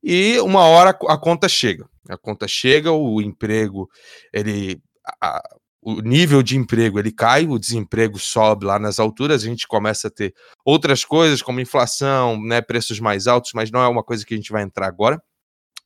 e 0.04 0.40
uma 0.40 0.63
hora 0.63 0.90
a 0.90 1.18
conta 1.18 1.48
chega. 1.48 1.88
A 2.07 2.18
conta 2.18 2.48
chega, 2.48 2.92
o 2.92 3.22
emprego, 3.22 3.88
ele 4.34 4.81
a, 5.22 5.42
o 5.81 6.02
nível 6.02 6.42
de 6.42 6.57
emprego 6.57 6.98
ele 6.98 7.12
cai, 7.12 7.45
o 7.45 7.60
desemprego 7.60 8.18
sobe 8.18 8.66
lá 8.66 8.80
nas 8.80 9.00
alturas, 9.00 9.44
a 9.44 9.45
gente 9.45 9.68
começa 9.68 10.07
a 10.07 10.12
ter 10.12 10.34
outras 10.66 11.06
coisas 11.06 11.42
como 11.42 11.60
inflação, 11.60 12.42
né, 12.42 12.62
preços 12.62 13.00
mais 13.00 13.28
altos, 13.28 13.52
mas 13.54 13.69
não 13.69 13.81
é 13.81 13.88
uma 13.88 14.04
coisa 14.04 14.25
que 14.25 14.34
a 14.34 14.38
gente 14.38 14.52
vai 14.52 14.63
entrar 14.63 14.88
agora. 14.88 15.22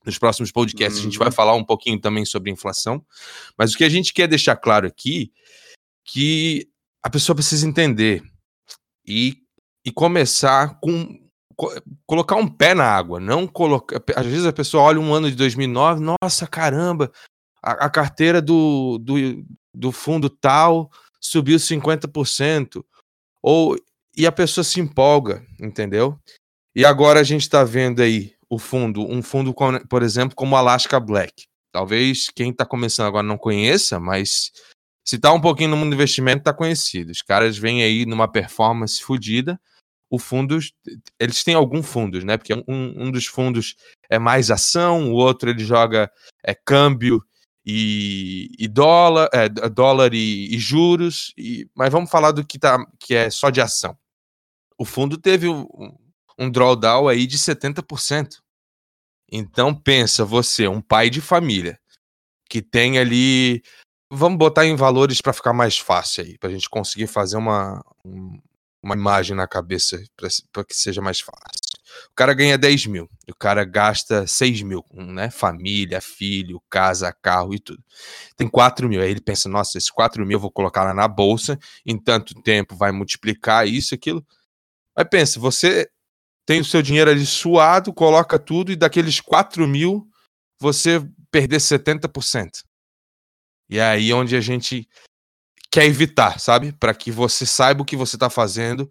Nos 0.04 0.18
próximos 0.18 0.52
podcasts 0.52 0.98
uhum. 0.98 1.02
a 1.02 1.04
gente 1.04 1.18
vai 1.18 1.28
uhum. 1.28 1.34
falar 1.34 1.54
um 1.54 1.64
pouquinho 1.64 2.00
também 2.00 2.24
sobre 2.24 2.50
inflação, 2.50 3.04
mas 3.56 3.72
o 3.72 3.76
que 3.76 3.84
a 3.84 3.88
gente 3.88 4.12
quer 4.12 4.28
deixar 4.28 4.56
claro 4.56 4.86
aqui 4.86 5.32
que 6.04 6.68
a 7.02 7.08
pessoa 7.08 7.34
precisa 7.34 7.66
entender 7.66 8.22
e, 9.06 9.38
e 9.84 9.90
começar 9.90 10.78
com 10.80 11.22
colocar 12.06 12.34
um 12.34 12.48
pé 12.48 12.74
na 12.74 12.84
água, 12.84 13.20
não 13.20 13.46
colocar. 13.46 14.02
Às 14.16 14.26
vezes 14.26 14.46
a 14.46 14.52
pessoa 14.52 14.82
olha 14.82 15.00
um 15.00 15.14
ano 15.14 15.30
de 15.30 15.36
2009, 15.36 16.02
nossa 16.22 16.46
caramba, 16.46 17.12
a, 17.62 17.86
a 17.86 17.90
carteira 17.90 18.42
do, 18.42 18.98
do, 18.98 19.14
do 19.72 19.92
fundo 19.92 20.28
tal 20.28 20.90
subiu 21.20 21.56
50%. 21.56 22.84
Ou 23.42 23.76
e 24.16 24.26
a 24.26 24.32
pessoa 24.32 24.64
se 24.64 24.80
empolga, 24.80 25.44
entendeu? 25.60 26.18
E 26.74 26.84
agora 26.84 27.20
a 27.20 27.24
gente 27.24 27.42
está 27.42 27.64
vendo 27.64 28.00
aí 28.00 28.34
o 28.48 28.58
fundo, 28.58 29.06
um 29.06 29.22
fundo, 29.22 29.54
por 29.88 30.02
exemplo, 30.02 30.34
como 30.34 30.56
Alaska 30.56 30.98
Black. 31.00 31.46
Talvez 31.72 32.28
quem 32.34 32.50
está 32.50 32.64
começando 32.64 33.06
agora 33.06 33.26
não 33.26 33.36
conheça, 33.36 33.98
mas 33.98 34.52
se 35.04 35.18
tá 35.18 35.32
um 35.32 35.40
pouquinho 35.40 35.70
no 35.70 35.76
mundo 35.76 35.90
do 35.90 35.94
investimento, 35.94 36.44
tá 36.44 36.54
conhecido. 36.54 37.10
Os 37.10 37.20
caras 37.20 37.58
vêm 37.58 37.82
aí 37.82 38.06
numa 38.06 38.26
performance 38.26 39.02
fodida. 39.02 39.60
O 40.08 40.18
fundo, 40.18 40.58
eles 41.18 41.42
têm 41.42 41.54
alguns 41.54 41.86
fundos, 41.86 42.24
né? 42.24 42.36
Porque 42.36 42.54
um, 42.54 42.62
um 42.68 43.10
dos 43.10 43.26
fundos 43.26 43.74
é 44.08 44.18
mais 44.18 44.50
ação, 44.50 45.12
o 45.12 45.14
outro 45.14 45.50
ele 45.50 45.64
joga 45.64 46.10
é, 46.44 46.54
câmbio 46.54 47.22
e, 47.66 48.50
e 48.58 48.68
dólar, 48.68 49.28
é, 49.32 49.48
dólar 49.48 50.14
e, 50.14 50.54
e 50.54 50.58
juros. 50.58 51.34
E, 51.36 51.68
mas 51.74 51.90
vamos 51.92 52.10
falar 52.10 52.30
do 52.30 52.46
que, 52.46 52.58
tá, 52.58 52.78
que 52.98 53.14
é 53.14 53.28
só 53.30 53.50
de 53.50 53.60
ação. 53.60 53.98
O 54.78 54.84
fundo 54.84 55.18
teve 55.18 55.48
um, 55.48 55.66
um 56.38 56.50
drawdown 56.50 57.08
aí 57.08 57.26
de 57.26 57.38
70%. 57.38 58.40
Então 59.30 59.74
pensa 59.74 60.24
você, 60.24 60.68
um 60.68 60.80
pai 60.80 61.10
de 61.10 61.20
família, 61.20 61.78
que 62.48 62.62
tem 62.62 62.98
ali 62.98 63.62
Vamos 64.16 64.38
botar 64.38 64.64
em 64.64 64.76
valores 64.76 65.20
para 65.20 65.32
ficar 65.32 65.52
mais 65.52 65.76
fácil 65.76 66.22
aí, 66.22 66.38
para 66.38 66.48
a 66.48 66.52
gente 66.52 66.70
conseguir 66.70 67.08
fazer 67.08 67.36
uma, 67.36 67.84
uma 68.80 68.94
imagem 68.94 69.34
na 69.34 69.48
cabeça 69.48 70.00
para 70.52 70.64
que 70.64 70.76
seja 70.76 71.02
mais 71.02 71.18
fácil. 71.18 71.64
O 72.12 72.14
cara 72.14 72.32
ganha 72.32 72.56
10 72.56 72.86
mil, 72.86 73.08
o 73.28 73.34
cara 73.34 73.64
gasta 73.64 74.24
6 74.24 74.62
mil, 74.62 74.84
né? 74.92 75.30
Família, 75.30 76.00
filho, 76.00 76.62
casa, 76.70 77.12
carro 77.12 77.54
e 77.54 77.58
tudo. 77.58 77.82
Tem 78.36 78.48
4 78.48 78.88
mil. 78.88 79.00
Aí 79.00 79.10
ele 79.10 79.20
pensa: 79.20 79.48
nossa, 79.48 79.78
esses 79.78 79.90
4 79.90 80.24
mil 80.24 80.36
eu 80.36 80.40
vou 80.40 80.50
colocar 80.50 80.84
lá 80.84 80.94
na 80.94 81.08
bolsa, 81.08 81.58
em 81.84 81.98
tanto 81.98 82.34
tempo 82.42 82.76
vai 82.76 82.92
multiplicar 82.92 83.66
isso, 83.66 83.94
aquilo. 83.94 84.24
Aí 84.96 85.04
pensa: 85.04 85.40
você 85.40 85.90
tem 86.46 86.60
o 86.60 86.64
seu 86.64 86.82
dinheiro 86.82 87.10
ali 87.10 87.24
suado, 87.24 87.92
coloca 87.92 88.38
tudo, 88.38 88.72
e 88.72 88.76
daqueles 88.76 89.20
4 89.20 89.66
mil 89.66 90.06
você 90.60 91.04
perder 91.30 91.58
70%. 91.58 92.62
E 93.68 93.78
é 93.78 93.84
aí 93.84 94.12
onde 94.12 94.36
a 94.36 94.40
gente 94.40 94.88
quer 95.70 95.86
evitar, 95.86 96.38
sabe? 96.38 96.72
Para 96.72 96.94
que 96.94 97.10
você 97.10 97.44
saiba 97.44 97.82
o 97.82 97.84
que 97.84 97.96
você 97.96 98.16
está 98.16 98.30
fazendo 98.30 98.88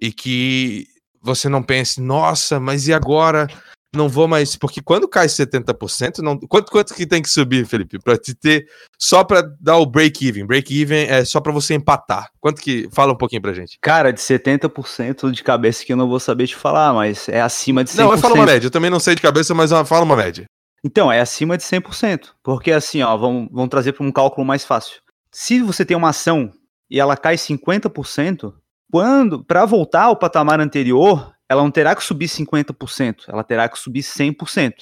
e 0.00 0.12
que 0.12 0.86
você 1.22 1.48
não 1.48 1.62
pense, 1.62 2.00
nossa, 2.00 2.60
mas 2.60 2.86
e 2.88 2.92
agora? 2.92 3.48
Não 3.96 4.08
vou 4.08 4.28
mais. 4.28 4.54
Porque 4.56 4.80
quando 4.82 5.08
cai 5.08 5.26
70%, 5.26 6.18
não, 6.18 6.38
quanto, 6.38 6.70
quanto 6.70 6.94
que 6.94 7.06
tem 7.06 7.22
que 7.22 7.28
subir, 7.28 7.66
Felipe? 7.66 7.98
Pra 7.98 8.16
te 8.16 8.34
ter. 8.34 8.66
Só 8.98 9.24
pra 9.24 9.42
dar 9.60 9.78
o 9.78 9.86
break-even. 9.86 10.46
Break-even 10.46 11.06
é 11.08 11.24
só 11.24 11.40
pra 11.40 11.52
você 11.52 11.74
empatar. 11.74 12.28
Quanto 12.40 12.60
que. 12.60 12.88
Fala 12.92 13.12
um 13.12 13.16
pouquinho 13.16 13.42
pra 13.42 13.52
gente. 13.52 13.78
Cara, 13.80 14.12
de 14.12 14.20
70% 14.20 15.30
de 15.30 15.42
cabeça 15.42 15.84
que 15.84 15.92
eu 15.92 15.96
não 15.96 16.08
vou 16.08 16.20
saber 16.20 16.46
te 16.46 16.54
falar, 16.54 16.92
mas 16.92 17.28
é 17.28 17.40
acima 17.40 17.82
de 17.82 17.90
100%. 17.90 17.96
Não, 17.96 18.12
eu 18.12 18.18
falo 18.18 18.34
uma 18.34 18.46
média. 18.46 18.66
Eu 18.66 18.70
também 18.70 18.90
não 18.90 19.00
sei 19.00 19.14
de 19.14 19.22
cabeça, 19.22 19.54
mas 19.54 19.70
fala 19.70 20.04
uma 20.04 20.16
média. 20.16 20.44
Então, 20.84 21.10
é 21.10 21.20
acima 21.20 21.56
de 21.56 21.64
100%. 21.64 22.28
Porque 22.42 22.70
assim, 22.70 23.02
ó, 23.02 23.16
vamos, 23.16 23.48
vamos 23.50 23.70
trazer 23.70 23.92
para 23.92 24.06
um 24.06 24.12
cálculo 24.12 24.46
mais 24.46 24.64
fácil. 24.64 25.00
Se 25.32 25.60
você 25.60 25.84
tem 25.84 25.96
uma 25.96 26.10
ação 26.10 26.52
e 26.90 27.00
ela 27.00 27.16
cai 27.16 27.36
50%, 27.36 28.52
quando 28.90 29.44
para 29.44 29.64
voltar 29.64 30.04
ao 30.04 30.16
patamar 30.16 30.60
anterior, 30.60 31.34
ela 31.48 31.62
não 31.62 31.70
terá 31.70 31.94
que 31.94 32.02
subir 32.02 32.28
50%, 32.28 33.24
ela 33.28 33.44
terá 33.44 33.68
que 33.68 33.78
subir 33.78 34.02
100%. 34.02 34.72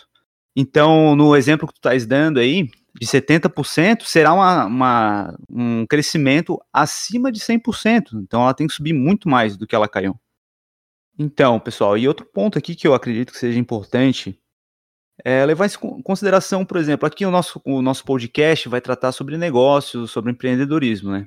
Então, 0.57 1.17
no 1.17 1.35
exemplo 1.35 1.67
que 1.67 1.75
tu 1.75 1.79
estás 1.79 2.07
dando 2.07 2.39
aí, 2.39 2.69
de 2.99 3.07
70%, 3.07 4.03
será 4.03 4.33
uma, 4.33 4.67
uma, 4.67 5.39
um 5.51 5.87
crescimento 5.87 6.61
acima 6.73 7.33
de 7.33 7.41
100%. 7.41 8.15
Então, 8.23 8.43
ela 8.43 8.55
tem 8.55 8.67
que 8.67 8.73
subir 8.73 8.93
muito 8.93 9.29
mais 9.29 9.57
do 9.57 9.67
que 9.67 9.75
ela 9.75 9.89
caiu. 9.89 10.19
Então, 11.19 11.59
pessoal, 11.59 11.99
e 11.99 12.07
outro 12.07 12.27
ponto 12.27 12.59
aqui 12.59 12.75
que 12.75 12.87
eu 12.87 12.95
acredito 12.95 13.33
que 13.33 13.39
seja 13.39 13.59
importante 13.59 14.39
é 15.25 15.45
levar 15.45 15.67
em 15.67 16.03
consideração, 16.03 16.65
por 16.65 16.77
exemplo, 16.77 17.07
aqui 17.07 17.25
o 17.25 17.31
nosso, 17.31 17.61
o 17.65 17.81
nosso 17.83 18.05
podcast 18.05 18.69
vai 18.69 18.81
tratar 18.81 19.13
sobre 19.13 19.37
negócios, 19.37 20.11
sobre 20.11 20.33
empreendedorismo, 20.33 21.13
né? 21.13 21.27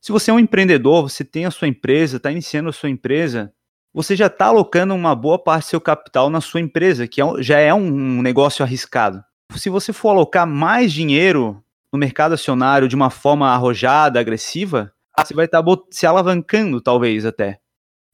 Se 0.00 0.12
você 0.12 0.30
é 0.30 0.34
um 0.34 0.38
empreendedor, 0.38 1.08
você 1.08 1.24
tem 1.24 1.46
a 1.46 1.50
sua 1.50 1.68
empresa, 1.68 2.18
está 2.18 2.30
iniciando 2.30 2.68
a 2.68 2.72
sua 2.72 2.90
empresa, 2.90 3.52
você 3.94 4.16
já 4.16 4.26
está 4.26 4.46
alocando 4.46 4.92
uma 4.92 5.14
boa 5.14 5.38
parte 5.38 5.66
do 5.66 5.68
seu 5.70 5.80
capital 5.80 6.28
na 6.28 6.40
sua 6.40 6.60
empresa, 6.60 7.06
que 7.06 7.22
é, 7.22 7.24
já 7.38 7.60
é 7.60 7.72
um 7.72 8.20
negócio 8.20 8.64
arriscado. 8.64 9.24
Se 9.54 9.70
você 9.70 9.92
for 9.92 10.08
alocar 10.08 10.46
mais 10.46 10.92
dinheiro 10.92 11.62
no 11.92 11.98
mercado 11.98 12.34
acionário 12.34 12.88
de 12.88 12.96
uma 12.96 13.08
forma 13.08 13.48
arrojada, 13.48 14.18
agressiva, 14.18 14.92
você 15.16 15.32
vai 15.32 15.44
estar 15.44 15.62
tá 15.62 15.76
se 15.92 16.04
alavancando, 16.04 16.80
talvez 16.80 17.24
até. 17.24 17.60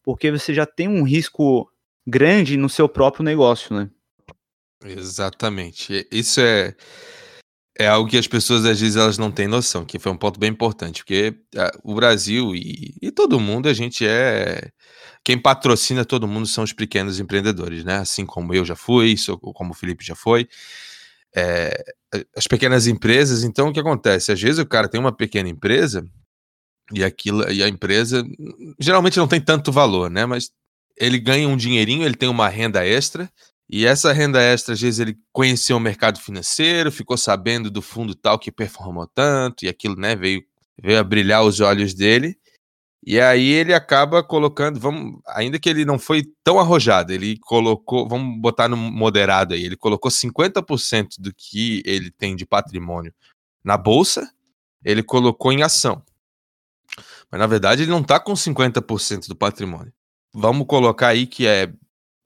Porque 0.03 0.31
você 0.31 0.53
já 0.53 0.67
tem 0.67 0.87
um 0.87 1.03
risco 1.03 1.67
grande 2.07 2.59
no 2.59 2.69
seu 2.69 2.87
próprio 2.87 3.25
negócio, 3.25 3.75
né? 3.75 3.89
Exatamente. 4.85 6.07
Isso 6.13 6.41
é, 6.41 6.75
é 7.79 7.87
algo 7.87 8.09
que 8.09 8.19
as 8.19 8.27
pessoas 8.27 8.67
às 8.67 8.81
vezes 8.81 8.97
elas 8.97 9.17
não 9.17 9.31
têm 9.31 9.49
noção, 9.49 9.87
que 9.87 9.99
foi 9.99 10.13
um 10.13 10.17
ponto 10.17 10.39
bem 10.39 10.51
importante, 10.51 11.03
porque 11.03 11.35
ah, 11.57 11.71
o 11.83 11.95
Brasil 11.95 12.55
e, 12.55 12.95
e 13.01 13.11
todo 13.11 13.41
mundo, 13.41 13.69
a 13.69 13.73
gente 13.73 14.07
é. 14.07 14.71
Quem 15.25 15.39
patrocina 15.39 16.05
todo 16.05 16.27
mundo 16.27 16.47
são 16.47 16.65
os 16.65 16.73
pequenos 16.73 17.21
empreendedores, 17.21 17.85
né? 17.85 17.97
Assim 17.99 18.25
como 18.27 18.55
eu 18.55 18.65
já 18.65 18.77
fui, 18.77 19.15
como 19.55 19.73
o 19.73 19.75
Felipe 19.75 20.05
já 20.05 20.15
foi. 20.15 20.49
É, 21.35 21.85
as 22.37 22.47
pequenas 22.47 22.87
empresas, 22.87 23.45
então 23.45 23.69
o 23.69 23.73
que 23.73 23.81
acontece? 23.81 24.33
Às 24.33 24.41
vezes 24.41 24.59
o 24.59 24.67
cara 24.67 24.89
tem 24.89 25.01
uma 25.01 25.13
pequena 25.13 25.49
empresa 25.49 26.05
e 26.93 27.05
aquilo 27.05 27.49
e 27.51 27.63
a 27.63 27.69
empresa 27.69 28.25
geralmente 28.81 29.19
não 29.19 29.29
tem 29.29 29.41
tanto 29.41 29.71
valor, 29.73 30.11
né? 30.11 30.27
Mas 30.27 30.51
ele 30.97 31.19
ganha 31.19 31.49
um 31.49 31.57
dinheirinho, 31.57 32.05
ele 32.05 32.17
tem 32.17 32.29
uma 32.29 32.49
renda 32.49 32.85
extra 32.87 33.31
e 33.73 33.87
essa 33.87 34.13
renda 34.13 34.43
extra, 34.43 34.75
às 34.75 34.81
vezes, 34.81 34.99
ele 34.99 35.17
conheceu 35.33 35.77
o 35.77 35.81
mercado 35.81 36.19
financeiro, 36.19 36.91
ficou 36.91 37.17
sabendo 37.17 37.71
do 37.71 37.81
fundo 37.81 38.17
tal 38.17 38.37
que 38.37 38.51
performou 38.51 39.07
tanto, 39.07 39.65
e 39.65 39.69
aquilo, 39.69 39.95
né, 39.95 40.17
veio, 40.17 40.43
veio 40.83 40.99
a 40.99 41.05
brilhar 41.05 41.45
os 41.45 41.61
olhos 41.61 41.95
dele. 41.95 42.37
E 43.03 43.19
aí 43.19 43.49
ele 43.49 43.73
acaba 43.73 44.23
colocando, 44.23 44.79
vamos, 44.79 45.21
ainda 45.27 45.59
que 45.59 45.69
ele 45.69 45.87
não 45.87 45.99
foi 45.99 46.23
tão 46.45 46.61
arrojado, 46.61 47.13
ele 47.13 47.39
colocou, 47.39 48.07
vamos 48.07 48.39
botar 48.41 48.69
no 48.69 48.77
moderado 48.77 49.55
aí, 49.55 49.65
ele 49.65 49.77
colocou 49.77 50.11
50% 50.11 51.19
do 51.19 51.33
que 51.35 51.83
ele 51.87 52.11
tem 52.11 52.37
de 52.37 52.45
patrimônio 52.45 53.13
na 53.65 53.79
bolsa, 53.79 54.31
ele 54.85 55.03
colocou 55.03 55.51
em 55.51 55.63
ação. 55.63 56.03
Mas 57.31 57.39
na 57.39 57.47
verdade 57.47 57.83
ele 57.83 57.91
não 57.91 58.01
está 58.01 58.21
com 58.21 58.35
50% 58.35 59.29
do 59.29 59.37
patrimônio. 59.37 59.93
Vamos 60.33 60.67
colocar 60.67 61.09
aí 61.09 61.27
que 61.27 61.47
é 61.47 61.73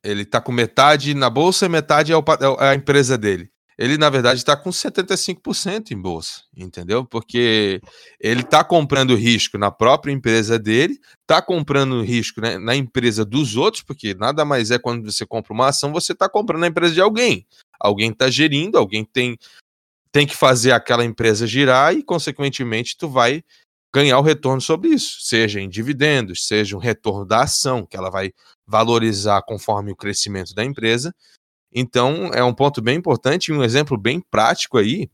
ele 0.03 0.23
está 0.23 0.41
com 0.41 0.53
metade 0.53 1.15
na 1.15 1.31
bolsa 1.31 1.65
e 1.65 1.69
metade 1.69 2.13
é, 2.13 2.17
o, 2.17 2.23
é, 2.61 2.69
a 2.69 2.75
empresa 2.75 3.17
dele. 3.17 3.51
Ele, 3.77 3.99
na 3.99 4.09
verdade, 4.09 4.39
está 4.39 4.57
com 4.57 4.71
75% 4.71 5.91
em 5.91 6.01
bolsa, 6.01 6.43
entendeu? 6.57 7.05
Porque 7.05 7.81
ele 8.21 8.43
está 8.43 8.63
comprando 8.63 9.17
risco 9.17 9.59
na 9.59 9.71
própria 9.71 10.13
empresa 10.13 10.59
dele, 10.59 11.01
está 11.23 11.43
comprando 11.43 12.03
risco 12.03 12.41
né, 12.41 12.57
na 12.57 12.77
empresa 12.77 13.25
dos 13.25 13.57
outros, 13.57 13.83
porque 13.83 14.15
nada 14.15 14.45
mais 14.45 14.71
é 14.71 14.79
quando 14.79 15.11
você 15.11 15.27
compra 15.27 15.53
uma 15.53 15.69
ação, 15.69 15.93
você 15.93 16.13
está 16.13 16.29
comprando 16.29 16.61
na 16.61 16.69
empresa 16.69 16.95
de 16.95 17.01
alguém. 17.01 17.47
Alguém 17.81 18.11
está 18.11 18.31
gerindo, 18.31 18.79
alguém 18.79 19.05
tem, 19.05 19.37
tem 20.13 20.27
que 20.27 20.37
fazer 20.37 20.71
aquela 20.71 21.05
empresa 21.05 21.47
girar 21.47 21.95
e, 21.95 22.03
consequentemente, 22.03 22.97
tu 22.97 23.09
vai 23.09 23.43
ganhar 23.93 24.19
o 24.19 24.23
retorno 24.23 24.61
sobre 24.61 24.89
isso, 24.89 25.21
seja 25.21 25.61
em 25.61 25.69
dividendos, 25.69 26.47
seja 26.47 26.77
um 26.77 26.81
retorno 26.81 27.25
da 27.25 27.43
ação, 27.43 27.87
que 27.87 27.97
ela 27.97 28.11
vai 28.11 28.33
valorizar 28.67 29.43
conforme 29.43 29.93
o 29.93 29.97
crescimento 29.97 30.53
da 30.53 30.65
empresa. 30.65 31.15
Então, 31.75 32.31
é 32.33 32.43
um 32.45 32.55
ponto 32.55 32.81
bem 32.81 32.97
importante 32.97 33.49
e 33.49 33.53
um 33.53 33.65
exemplo 33.65 33.99
bem 33.99 34.21
prático 34.21 34.79
aí, 34.79 35.11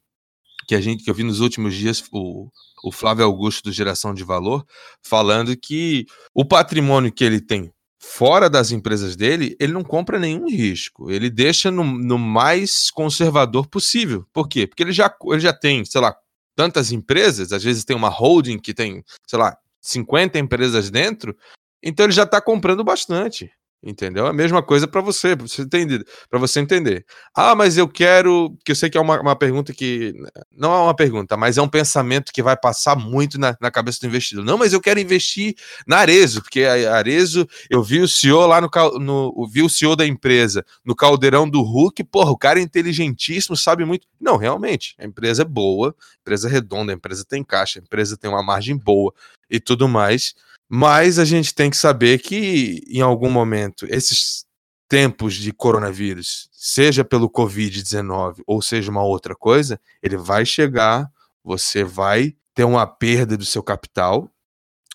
que 0.69 0.75
a 0.75 0.81
gente 0.81 1.03
que 1.03 1.11
eu 1.11 1.15
vi 1.15 1.23
nos 1.23 1.41
últimos 1.41 1.75
dias 1.75 2.05
o, 2.13 2.49
o 2.85 2.93
Flávio 2.93 3.25
Augusto 3.25 3.65
do 3.65 3.73
Geração 3.73 4.13
de 4.13 4.23
Valor 4.23 4.65
falando 5.03 5.57
que 5.57 6.07
o 6.35 6.45
patrimônio 6.45 7.11
que 7.11 7.25
ele 7.25 7.41
tem 7.41 7.73
fora 7.99 8.49
das 8.49 8.73
empresas 8.73 9.15
dele, 9.15 9.57
ele 9.61 9.73
não 9.73 9.83
compra 9.83 10.19
nenhum 10.19 10.49
risco. 10.49 11.11
Ele 11.11 11.29
deixa 11.29 11.71
no, 11.71 11.85
no 11.85 12.19
mais 12.19 12.91
conservador 12.91 13.67
possível. 13.67 14.27
Por 14.33 14.49
quê? 14.49 14.67
Porque 14.67 14.83
ele 14.83 14.93
já, 14.93 15.15
ele 15.25 15.41
já 15.41 15.53
tem, 15.53 15.85
sei 15.85 16.01
lá, 16.01 16.17
tantas 16.57 16.93
empresas, 16.93 17.53
às 17.53 17.63
vezes 17.63 17.85
tem 17.85 17.97
uma 17.97 18.09
holding 18.09 18.59
que 18.59 18.75
tem, 18.75 19.05
sei 19.27 19.39
lá, 19.39 19.57
50 19.81 20.39
empresas 20.39 20.91
dentro, 20.91 21.37
então 21.83 22.05
ele 22.05 22.13
já 22.13 22.25
está 22.25 22.41
comprando 22.41 22.85
bastante. 22.85 23.51
Entendeu? 23.83 24.27
A 24.27 24.33
mesma 24.33 24.63
coisa 24.63 24.87
para 24.87 25.01
você, 25.01 25.35
para 25.35 25.47
você 25.47 25.63
entender, 25.63 26.05
você 26.31 26.61
entender. 26.61 27.07
Ah, 27.35 27.55
mas 27.55 27.79
eu 27.79 27.89
quero, 27.89 28.55
que 28.63 28.73
eu 28.73 28.77
sei 28.77 28.91
que 28.91 28.99
é 28.99 29.01
uma, 29.01 29.19
uma 29.19 29.35
pergunta 29.35 29.73
que 29.73 30.13
não 30.55 30.71
é 30.71 30.83
uma 30.83 30.95
pergunta, 30.95 31.35
mas 31.35 31.57
é 31.57 31.63
um 31.63 31.69
pensamento 31.69 32.31
que 32.31 32.43
vai 32.43 32.55
passar 32.55 32.95
muito 32.95 33.39
na, 33.39 33.57
na 33.59 33.71
cabeça 33.71 34.01
do 34.01 34.07
investidor. 34.07 34.45
Não, 34.45 34.59
mas 34.59 34.75
eu 34.75 34.83
quero 34.83 35.01
investir 35.01 35.55
na 35.87 35.97
Arezo, 35.97 36.43
porque 36.43 36.65
a 36.65 36.95
Arezo, 36.95 37.49
eu 37.71 37.83
vi 37.83 38.01
o 38.01 38.09
CEO 38.09 38.47
lá 38.47 38.61
no, 38.61 38.69
no 38.99 39.49
vi 39.51 39.63
o 39.63 39.71
CEO 39.71 39.97
da 39.97 40.07
empresa 40.07 40.63
no 40.85 40.95
caldeirão 40.95 41.49
do 41.49 41.63
Hulk, 41.63 42.05
porra, 42.05 42.31
o 42.33 42.37
cara 42.37 42.61
é 42.61 42.63
inteligentíssimo, 42.63 43.57
sabe 43.57 43.87
muito. 43.87 44.07
Não, 44.21 44.37
realmente, 44.37 44.95
a 44.99 45.07
empresa 45.07 45.41
é 45.41 45.45
boa, 45.47 45.89
a 45.89 46.21
empresa 46.21 46.49
é 46.49 46.51
redonda, 46.51 46.93
a 46.93 46.97
empresa 46.97 47.25
tem 47.27 47.43
caixa, 47.43 47.79
a 47.79 47.83
empresa 47.83 48.15
tem 48.15 48.29
uma 48.29 48.43
margem 48.43 48.77
boa 48.77 49.15
e 49.49 49.59
tudo 49.59 49.89
mais 49.89 50.35
mas 50.73 51.19
a 51.19 51.25
gente 51.25 51.53
tem 51.53 51.69
que 51.69 51.77
saber 51.77 52.21
que, 52.21 52.81
em 52.89 53.01
algum 53.01 53.29
momento, 53.29 53.85
esses 53.91 54.45
tempos 54.89 55.35
de 55.35 55.53
coronavírus, 55.53 56.49
seja 56.53 57.05
pelo 57.05 57.29
Covid-19 57.29 58.37
ou 58.47 58.63
seja 58.63 58.89
uma 58.89 59.03
outra 59.03 59.35
coisa, 59.35 59.81
ele 60.01 60.17
vai 60.17 60.47
chegar, 60.47 61.11
você 61.43 61.83
vai 61.83 62.37
ter 62.55 62.63
uma 62.63 62.87
perda 62.87 63.37
do 63.37 63.45
seu 63.45 63.65
capital. 63.65 64.31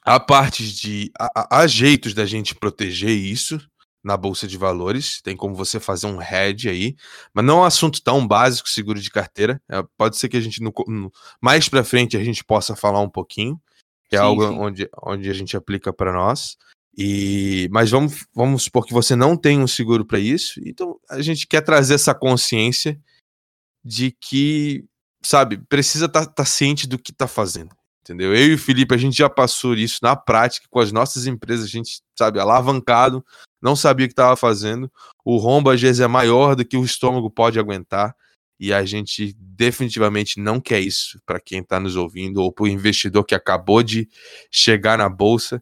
Há 0.01 0.17
partes 0.17 0.72
de. 0.72 1.12
Há, 1.20 1.60
há 1.60 1.67
jeitos 1.67 2.13
da 2.13 2.25
gente 2.25 2.55
proteger 2.55 3.10
isso 3.10 3.60
na 4.01 4.15
Bolsa 4.15 4.48
de 4.48 4.58
Valores, 4.58 5.20
tem 5.22 5.36
como 5.36 5.55
você 5.55 5.79
fazer 5.79 6.08
um 6.08 6.22
hedge 6.22 6.70
aí, 6.70 6.96
mas 7.34 7.44
não 7.44 7.58
é 7.58 7.62
um 7.62 7.65
assunto 7.65 8.01
tão 8.01 8.25
básico, 8.25 8.70
seguro 8.70 9.01
de 9.01 9.10
carteira. 9.10 9.62
É, 9.67 9.84
pode 9.98 10.15
ser 10.15 10.29
que 10.29 10.38
a 10.38 10.41
gente, 10.41 10.62
no, 10.62 10.72
no, 10.88 11.12
mais 11.41 11.67
para 11.67 11.84
frente, 11.84 12.15
a 12.15 12.24
gente 12.24 12.46
possa 12.46 12.75
falar 12.75 13.01
um 13.01 13.10
pouquinho 13.10 13.60
que 14.15 14.17
é 14.17 14.19
sim, 14.19 14.25
algo 14.25 14.48
sim. 14.48 14.57
Onde, 14.57 14.89
onde 15.03 15.29
a 15.29 15.34
gente 15.34 15.57
aplica 15.57 15.91
para 15.91 16.13
nós. 16.13 16.57
E 16.98 17.67
mas 17.72 17.91
vamos, 17.91 18.25
vamos 18.34 18.63
supor 18.63 18.86
que 18.86 18.93
você 18.93 19.15
não 19.15 19.36
tem 19.36 19.60
um 19.60 19.67
seguro 19.67 20.05
para 20.05 20.17
isso, 20.17 20.62
então 20.65 20.98
a 21.10 21.22
gente 21.22 21.45
quer 21.45 21.62
trazer 21.62 21.95
essa 21.95 22.15
consciência 22.15 22.98
de 23.84 24.12
que, 24.12 24.86
sabe, 25.22 25.57
precisa 25.57 26.05
estar 26.05 26.25
tá, 26.25 26.31
tá 26.31 26.45
ciente 26.45 26.88
do 26.88 26.98
que 26.98 27.12
está 27.12 27.27
fazendo. 27.27 27.75
Entendeu? 28.01 28.36
Eu 28.36 28.48
e 28.50 28.53
o 28.53 28.57
Felipe, 28.57 28.93
a 28.93 28.98
gente 28.98 29.17
já 29.17 29.29
passou 29.29 29.74
isso 29.74 29.98
na 30.03 30.15
prática 30.15 30.67
com 30.69 30.79
as 30.79 30.91
nossas 30.91 31.25
empresas, 31.25 31.65
a 31.65 31.69
gente, 31.69 32.01
sabe, 32.17 32.39
alavancado, 32.39 33.25
não 33.62 33.75
sabia 33.75 34.05
o 34.05 34.10
que 34.10 34.13
estava 34.13 34.36
fazendo. 34.36 34.91
O 35.24 35.38
rombo 35.38 35.72
às 35.72 35.81
vezes 35.81 36.00
é 36.00 36.07
maior 36.07 36.55
do 36.55 36.63
que 36.63 36.77
o 36.77 36.86
estômago 36.86 37.29
pode 37.31 37.60
aguentar 37.60 38.15
e 38.59 38.74
a 38.74 38.85
gente 38.85 39.35
definitivamente 39.38 40.39
não 40.39 40.59
quer 40.59 40.79
isso 40.79 41.19
para 41.25 41.39
quem 41.39 41.59
está 41.59 41.79
nos 41.79 41.95
ouvindo 41.95 42.41
ou 42.41 42.51
para 42.51 42.63
o 42.63 42.67
investidor 42.67 43.24
que 43.24 43.35
acabou 43.35 43.83
de 43.83 44.07
chegar 44.51 44.97
na 44.97 45.09
bolsa. 45.09 45.62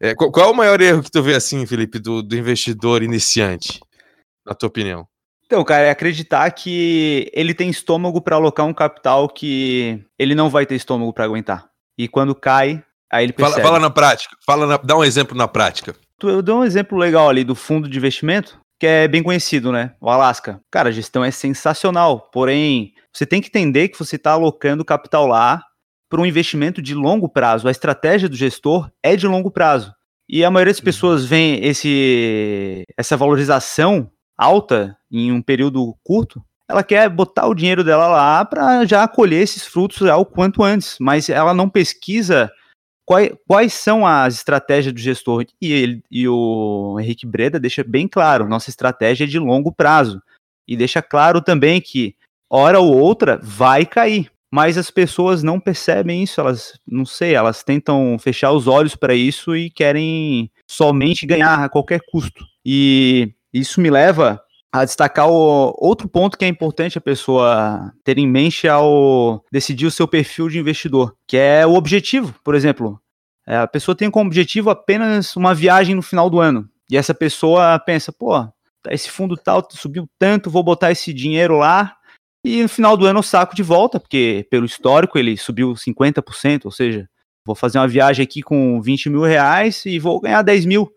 É, 0.00 0.14
qual, 0.14 0.30
qual, 0.30 0.48
é 0.48 0.52
o 0.52 0.54
maior 0.54 0.80
erro 0.80 1.02
que 1.02 1.10
tu 1.10 1.22
vê 1.22 1.34
assim, 1.34 1.66
Felipe, 1.66 1.98
do, 1.98 2.22
do 2.22 2.36
investidor 2.36 3.02
iniciante, 3.02 3.80
na 4.46 4.54
tua 4.54 4.68
opinião? 4.68 5.06
Então, 5.48 5.64
cara, 5.64 5.84
é 5.84 5.90
acreditar 5.90 6.50
que 6.50 7.30
ele 7.32 7.54
tem 7.54 7.70
estômago 7.70 8.20
para 8.20 8.36
alocar 8.36 8.66
um 8.66 8.74
capital 8.74 9.28
que 9.28 10.04
ele 10.18 10.34
não 10.34 10.50
vai 10.50 10.66
ter 10.66 10.74
estômago 10.74 11.12
para 11.12 11.24
aguentar. 11.24 11.70
E 11.96 12.06
quando 12.06 12.34
cai, 12.34 12.84
aí 13.10 13.24
ele 13.24 13.32
percebe. 13.32 13.62
Fala, 13.62 13.68
fala 13.68 13.80
na 13.80 13.90
prática, 13.90 14.36
fala 14.44 14.66
na, 14.66 14.76
dá 14.76 14.96
um 14.96 15.02
exemplo 15.02 15.34
na 15.36 15.48
prática. 15.48 15.96
Eu 16.22 16.42
dou 16.42 16.60
um 16.60 16.64
exemplo 16.64 16.98
legal 16.98 17.30
ali 17.30 17.44
do 17.44 17.54
fundo 17.54 17.88
de 17.88 17.96
investimento, 17.96 18.60
que 18.78 18.86
é 18.86 19.08
bem 19.08 19.22
conhecido, 19.22 19.72
né? 19.72 19.94
O 20.00 20.08
Alaska. 20.08 20.60
Cara, 20.70 20.88
a 20.88 20.92
gestão 20.92 21.24
é 21.24 21.30
sensacional, 21.30 22.28
porém, 22.32 22.92
você 23.12 23.26
tem 23.26 23.40
que 23.40 23.48
entender 23.48 23.88
que 23.88 23.98
você 23.98 24.16
está 24.16 24.32
alocando 24.32 24.84
capital 24.84 25.26
lá 25.26 25.62
para 26.08 26.20
um 26.20 26.26
investimento 26.26 26.80
de 26.80 26.94
longo 26.94 27.28
prazo. 27.28 27.68
A 27.68 27.70
estratégia 27.70 28.28
do 28.28 28.36
gestor 28.36 28.90
é 29.02 29.16
de 29.16 29.26
longo 29.26 29.50
prazo. 29.50 29.92
E 30.28 30.44
a 30.44 30.50
maioria 30.50 30.72
das 30.72 30.78
uhum. 30.78 30.84
pessoas 30.84 31.24
vê 31.24 31.58
esse, 31.62 32.84
essa 32.96 33.16
valorização 33.16 34.10
alta 34.36 34.96
em 35.10 35.32
um 35.32 35.42
período 35.42 35.96
curto, 36.04 36.40
ela 36.68 36.84
quer 36.84 37.08
botar 37.08 37.46
o 37.46 37.54
dinheiro 37.54 37.82
dela 37.82 38.06
lá 38.08 38.44
para 38.44 38.84
já 38.84 39.08
colher 39.08 39.42
esses 39.42 39.64
frutos 39.64 40.02
o 40.02 40.24
quanto 40.24 40.62
antes, 40.62 40.96
mas 41.00 41.28
ela 41.28 41.54
não 41.54 41.68
pesquisa 41.68 42.50
quais, 43.08 43.32
quais 43.46 43.72
são 43.72 44.06
as 44.06 44.34
estratégias 44.34 44.92
do 44.92 45.00
gestor. 45.00 45.46
E, 45.58 45.72
ele, 45.72 46.02
e 46.10 46.28
o 46.28 46.98
Henrique 47.00 47.26
Breda 47.26 47.58
deixa 47.58 47.82
bem 47.82 48.06
claro, 48.06 48.46
nossa 48.46 48.68
estratégia 48.68 49.24
é 49.24 49.26
de 49.26 49.38
longo 49.38 49.72
prazo. 49.72 50.22
E 50.66 50.76
deixa 50.76 51.00
claro 51.00 51.40
também 51.40 51.80
que, 51.80 52.14
hora 52.50 52.78
ou 52.78 52.94
outra, 52.94 53.40
vai 53.42 53.86
cair. 53.86 54.30
Mas 54.50 54.76
as 54.76 54.90
pessoas 54.90 55.42
não 55.42 55.58
percebem 55.58 56.22
isso, 56.22 56.38
elas, 56.38 56.78
não 56.86 57.06
sei, 57.06 57.34
elas 57.34 57.62
tentam 57.62 58.18
fechar 58.18 58.52
os 58.52 58.66
olhos 58.66 58.94
para 58.94 59.14
isso 59.14 59.56
e 59.56 59.70
querem 59.70 60.50
somente 60.66 61.26
ganhar 61.26 61.64
a 61.64 61.68
qualquer 61.68 62.00
custo. 62.10 62.44
E 62.64 63.32
isso 63.52 63.80
me 63.80 63.90
leva 63.90 64.42
a 64.72 64.84
destacar 64.84 65.28
o 65.28 65.74
outro 65.78 66.08
ponto 66.08 66.36
que 66.36 66.44
é 66.44 66.48
importante 66.48 66.98
a 66.98 67.00
pessoa 67.00 67.92
ter 68.04 68.18
em 68.18 68.28
mente 68.28 68.68
ao 68.68 69.44
decidir 69.50 69.86
o 69.86 69.90
seu 69.90 70.06
perfil 70.06 70.48
de 70.48 70.58
investidor, 70.58 71.14
que 71.26 71.36
é 71.36 71.66
o 71.66 71.74
objetivo. 71.74 72.34
Por 72.44 72.54
exemplo, 72.54 73.00
é, 73.46 73.56
a 73.56 73.66
pessoa 73.66 73.96
tem 73.96 74.10
como 74.10 74.26
objetivo 74.26 74.68
apenas 74.68 75.34
uma 75.36 75.54
viagem 75.54 75.94
no 75.94 76.02
final 76.02 76.28
do 76.28 76.38
ano. 76.38 76.68
E 76.90 76.96
essa 76.96 77.14
pessoa 77.14 77.78
pensa, 77.78 78.12
pô, 78.12 78.46
esse 78.90 79.10
fundo 79.10 79.36
tal 79.36 79.66
subiu 79.70 80.08
tanto, 80.18 80.50
vou 80.50 80.62
botar 80.62 80.90
esse 80.90 81.12
dinheiro 81.12 81.56
lá. 81.58 81.96
E 82.44 82.62
no 82.62 82.68
final 82.68 82.96
do 82.96 83.06
ano 83.06 83.18
eu 83.18 83.22
saco 83.22 83.54
de 83.54 83.62
volta, 83.62 83.98
porque 83.98 84.46
pelo 84.50 84.66
histórico 84.66 85.18
ele 85.18 85.36
subiu 85.36 85.72
50%, 85.72 86.66
ou 86.66 86.70
seja, 86.70 87.08
vou 87.44 87.56
fazer 87.56 87.78
uma 87.78 87.88
viagem 87.88 88.22
aqui 88.22 88.42
com 88.42 88.80
20 88.80 89.10
mil 89.10 89.22
reais 89.22 89.84
e 89.86 89.98
vou 89.98 90.20
ganhar 90.20 90.42
10 90.42 90.66
mil. 90.66 90.90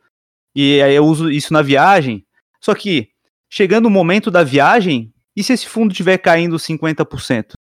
E 0.53 0.81
aí 0.81 0.93
eu 0.93 1.05
uso 1.05 1.31
isso 1.31 1.53
na 1.53 1.61
viagem. 1.61 2.25
Só 2.61 2.75
que 2.75 3.09
chegando 3.51 3.87
o 3.87 3.91
momento 3.91 4.31
da 4.31 4.43
viagem, 4.43 5.13
e 5.35 5.43
se 5.43 5.51
esse 5.51 5.67
fundo 5.67 5.91
estiver 5.91 6.17
caindo 6.17 6.55
50%? 6.55 7.51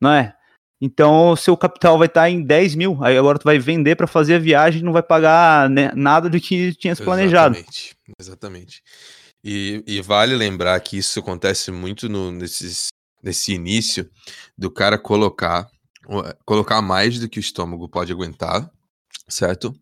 Não 0.00 0.10
é? 0.10 0.34
Então, 0.80 1.36
seu 1.36 1.56
capital 1.56 1.96
vai 1.96 2.08
estar 2.08 2.28
em 2.28 2.42
10 2.42 2.74
mil. 2.74 3.04
Aí 3.04 3.16
agora 3.16 3.38
tu 3.38 3.44
vai 3.44 3.56
vender 3.56 3.94
para 3.94 4.08
fazer 4.08 4.34
a 4.34 4.38
viagem 4.40 4.80
e 4.80 4.84
não 4.84 4.92
vai 4.92 5.02
pagar 5.02 5.70
né, 5.70 5.92
nada 5.94 6.28
do 6.28 6.40
que 6.40 6.74
tinha 6.74 6.96
planejado. 6.96 7.54
Exatamente. 7.54 7.96
Exatamente. 8.20 8.82
E, 9.44 9.84
e, 9.86 10.00
vale 10.00 10.34
lembrar 10.34 10.78
que 10.80 10.96
isso 10.96 11.20
acontece 11.20 11.70
muito 11.70 12.08
no, 12.08 12.32
nesses, 12.32 12.88
nesse 13.22 13.52
início 13.52 14.08
do 14.58 14.70
cara 14.70 14.98
colocar, 14.98 15.68
colocar 16.44 16.82
mais 16.82 17.18
do 17.18 17.28
que 17.28 17.38
o 17.38 17.40
estômago 17.40 17.88
pode 17.88 18.12
aguentar, 18.12 18.68
certo? 19.28 19.74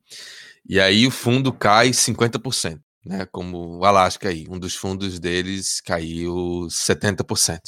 E 0.69 0.81
aí 0.81 1.07
o 1.07 1.11
fundo 1.11 1.53
cai 1.53 1.91
50% 1.91 2.79
né? 3.05 3.27
Como 3.27 3.79
o 3.79 3.85
Alaska 3.85 4.29
aí, 4.29 4.47
um 4.49 4.59
dos 4.59 4.75
fundos 4.75 5.19
deles 5.19 5.81
caiu 5.81 6.67
70%. 6.69 7.59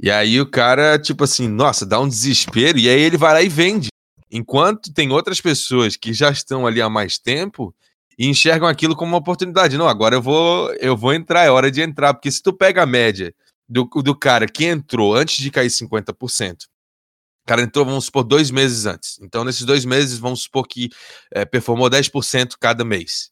E 0.00 0.10
aí 0.10 0.40
o 0.40 0.48
cara, 0.48 0.98
tipo 0.98 1.24
assim, 1.24 1.48
nossa, 1.48 1.84
dá 1.84 1.98
um 1.98 2.08
desespero, 2.08 2.78
e 2.78 2.88
aí 2.88 3.00
ele 3.00 3.16
vai 3.16 3.32
lá 3.32 3.42
e 3.42 3.48
vende. 3.48 3.88
Enquanto 4.30 4.92
tem 4.92 5.10
outras 5.10 5.40
pessoas 5.40 5.96
que 5.96 6.12
já 6.12 6.30
estão 6.30 6.66
ali 6.66 6.80
há 6.80 6.88
mais 6.88 7.18
tempo 7.18 7.74
e 8.18 8.26
enxergam 8.26 8.68
aquilo 8.68 8.96
como 8.96 9.12
uma 9.12 9.18
oportunidade. 9.18 9.78
Não, 9.78 9.88
agora 9.88 10.16
eu 10.16 10.22
vou, 10.22 10.72
eu 10.74 10.96
vou 10.96 11.14
entrar, 11.14 11.44
é 11.44 11.50
hora 11.50 11.70
de 11.70 11.80
entrar, 11.80 12.12
porque 12.12 12.30
se 12.30 12.42
tu 12.42 12.52
pega 12.52 12.82
a 12.82 12.86
média 12.86 13.32
do, 13.68 13.84
do 13.84 14.14
cara 14.16 14.46
que 14.46 14.64
entrou 14.64 15.14
antes 15.14 15.38
de 15.38 15.50
cair 15.50 15.68
50%, 15.68 16.64
o 16.64 17.48
cara 17.48 17.62
entrou, 17.62 17.84
vamos 17.84 18.06
supor, 18.06 18.24
dois 18.24 18.50
meses 18.50 18.86
antes. 18.86 19.18
Então, 19.22 19.44
nesses 19.44 19.64
dois 19.64 19.84
meses, 19.84 20.18
vamos 20.18 20.42
supor 20.42 20.66
que 20.66 20.90
é, 21.32 21.44
performou 21.44 21.88
10% 21.88 22.52
cada 22.60 22.84
mês. 22.84 23.30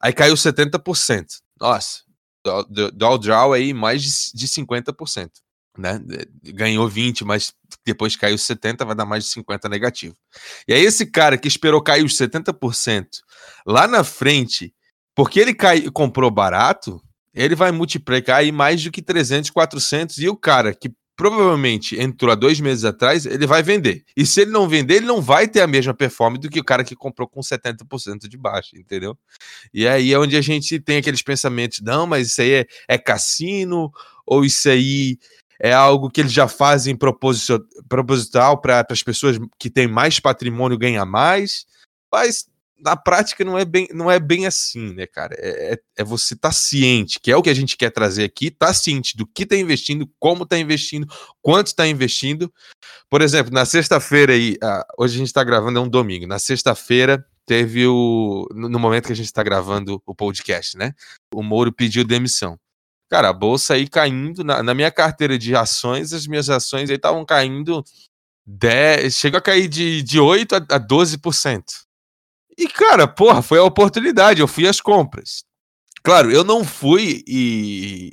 Aí 0.00 0.12
caiu 0.12 0.34
70%. 0.34 1.26
Nossa, 1.60 2.00
do, 2.44 2.90
do 2.90 3.18
draw 3.18 3.52
aí 3.52 3.72
mais 3.74 4.02
de, 4.02 4.38
de 4.38 4.48
50%. 4.48 5.30
Né? 5.78 6.00
Ganhou 6.42 6.88
20, 6.88 7.24
mas 7.24 7.52
depois 7.84 8.16
caiu 8.16 8.36
70, 8.36 8.84
vai 8.84 8.94
dar 8.94 9.06
mais 9.06 9.24
de 9.24 9.30
50 9.30 9.68
negativo. 9.68 10.14
E 10.66 10.72
aí 10.72 10.82
esse 10.82 11.06
cara 11.06 11.38
que 11.38 11.48
esperou 11.48 11.82
cair 11.82 12.04
os 12.04 12.16
70% 12.16 13.06
lá 13.66 13.86
na 13.86 14.02
frente, 14.02 14.74
porque 15.14 15.38
ele 15.38 15.54
cai, 15.54 15.90
comprou 15.90 16.30
barato, 16.30 17.00
ele 17.32 17.54
vai 17.54 17.70
multiplicar 17.70 18.38
aí 18.38 18.50
mais 18.50 18.82
do 18.82 18.90
que 18.90 19.00
300, 19.00 19.50
400 19.50 20.18
e 20.18 20.28
o 20.28 20.36
cara 20.36 20.74
que 20.74 20.92
provavelmente 21.20 22.00
entrou 22.00 22.32
há 22.32 22.34
dois 22.34 22.58
meses 22.60 22.82
atrás, 22.82 23.26
ele 23.26 23.46
vai 23.46 23.62
vender. 23.62 24.06
E 24.16 24.24
se 24.24 24.40
ele 24.40 24.50
não 24.50 24.66
vender, 24.66 24.94
ele 24.94 25.06
não 25.06 25.20
vai 25.20 25.46
ter 25.46 25.60
a 25.60 25.66
mesma 25.66 25.92
performance 25.92 26.40
do 26.40 26.48
que 26.48 26.58
o 26.58 26.64
cara 26.64 26.82
que 26.82 26.96
comprou 26.96 27.28
com 27.28 27.42
70% 27.42 28.26
de 28.26 28.38
baixa, 28.38 28.78
entendeu? 28.78 29.14
E 29.74 29.86
aí 29.86 30.14
é 30.14 30.18
onde 30.18 30.34
a 30.34 30.40
gente 30.40 30.80
tem 30.80 30.96
aqueles 30.96 31.20
pensamentos, 31.20 31.82
não, 31.82 32.06
mas 32.06 32.28
isso 32.28 32.40
aí 32.40 32.52
é, 32.52 32.66
é 32.88 32.96
cassino, 32.96 33.92
ou 34.24 34.46
isso 34.46 34.66
aí 34.70 35.18
é 35.60 35.74
algo 35.74 36.08
que 36.08 36.22
eles 36.22 36.32
já 36.32 36.48
fazem 36.48 36.96
proposital 36.96 38.58
para 38.58 38.86
as 38.88 39.02
pessoas 39.02 39.38
que 39.58 39.68
têm 39.68 39.86
mais 39.86 40.18
patrimônio 40.18 40.78
ganhar 40.78 41.04
mais. 41.04 41.66
Mas 42.10 42.46
na 42.82 42.96
prática 42.96 43.44
não 43.44 43.58
é 43.58 43.64
bem, 43.64 43.88
não 43.92 44.10
é 44.10 44.18
bem 44.18 44.46
assim, 44.46 44.94
né, 44.94 45.06
cara? 45.06 45.34
É, 45.38 45.74
é, 45.74 45.78
é 45.98 46.04
você 46.04 46.34
estar 46.34 46.48
tá 46.48 46.54
ciente, 46.54 47.18
que 47.20 47.30
é 47.30 47.36
o 47.36 47.42
que 47.42 47.50
a 47.50 47.54
gente 47.54 47.76
quer 47.76 47.90
trazer 47.90 48.24
aqui, 48.24 48.50
tá 48.50 48.72
ciente 48.72 49.16
do 49.16 49.26
que 49.26 49.42
está 49.42 49.56
investindo, 49.56 50.08
como 50.18 50.44
está 50.44 50.58
investindo, 50.58 51.06
quanto 51.42 51.68
está 51.68 51.86
investindo. 51.86 52.52
Por 53.08 53.22
exemplo, 53.22 53.52
na 53.52 53.64
sexta-feira 53.64 54.32
aí, 54.32 54.56
ah, 54.62 54.86
hoje 54.98 55.14
a 55.14 55.18
gente 55.18 55.28
está 55.28 55.44
gravando, 55.44 55.78
é 55.78 55.82
um 55.82 55.88
domingo. 55.88 56.26
Na 56.26 56.38
sexta-feira 56.38 57.24
teve 57.46 57.86
o. 57.86 58.46
No 58.54 58.78
momento 58.78 59.06
que 59.06 59.12
a 59.12 59.16
gente 59.16 59.26
está 59.26 59.42
gravando 59.42 60.02
o 60.06 60.14
podcast, 60.14 60.76
né? 60.76 60.94
O 61.34 61.42
Moro 61.42 61.72
pediu 61.72 62.04
demissão. 62.04 62.58
Cara, 63.10 63.28
a 63.30 63.32
bolsa 63.32 63.74
aí 63.74 63.88
caindo, 63.88 64.44
na, 64.44 64.62
na 64.62 64.72
minha 64.72 64.90
carteira 64.90 65.36
de 65.36 65.56
ações, 65.56 66.12
as 66.12 66.28
minhas 66.28 66.48
ações 66.48 66.88
aí 66.88 66.96
estavam 66.96 67.24
caindo 67.24 67.82
10, 68.46 69.14
chegou 69.14 69.38
a 69.38 69.42
cair 69.42 69.68
de, 69.68 70.02
de 70.02 70.18
8 70.18 70.54
a, 70.54 70.58
a 70.58 70.80
12%. 70.80 71.64
E, 72.60 72.68
cara, 72.68 73.08
porra, 73.08 73.40
foi 73.40 73.58
a 73.58 73.64
oportunidade, 73.64 74.42
eu 74.42 74.46
fui 74.46 74.68
às 74.68 74.82
compras. 74.82 75.44
Claro, 76.02 76.30
eu 76.30 76.44
não 76.44 76.62
fui 76.62 77.24
e. 77.26 78.12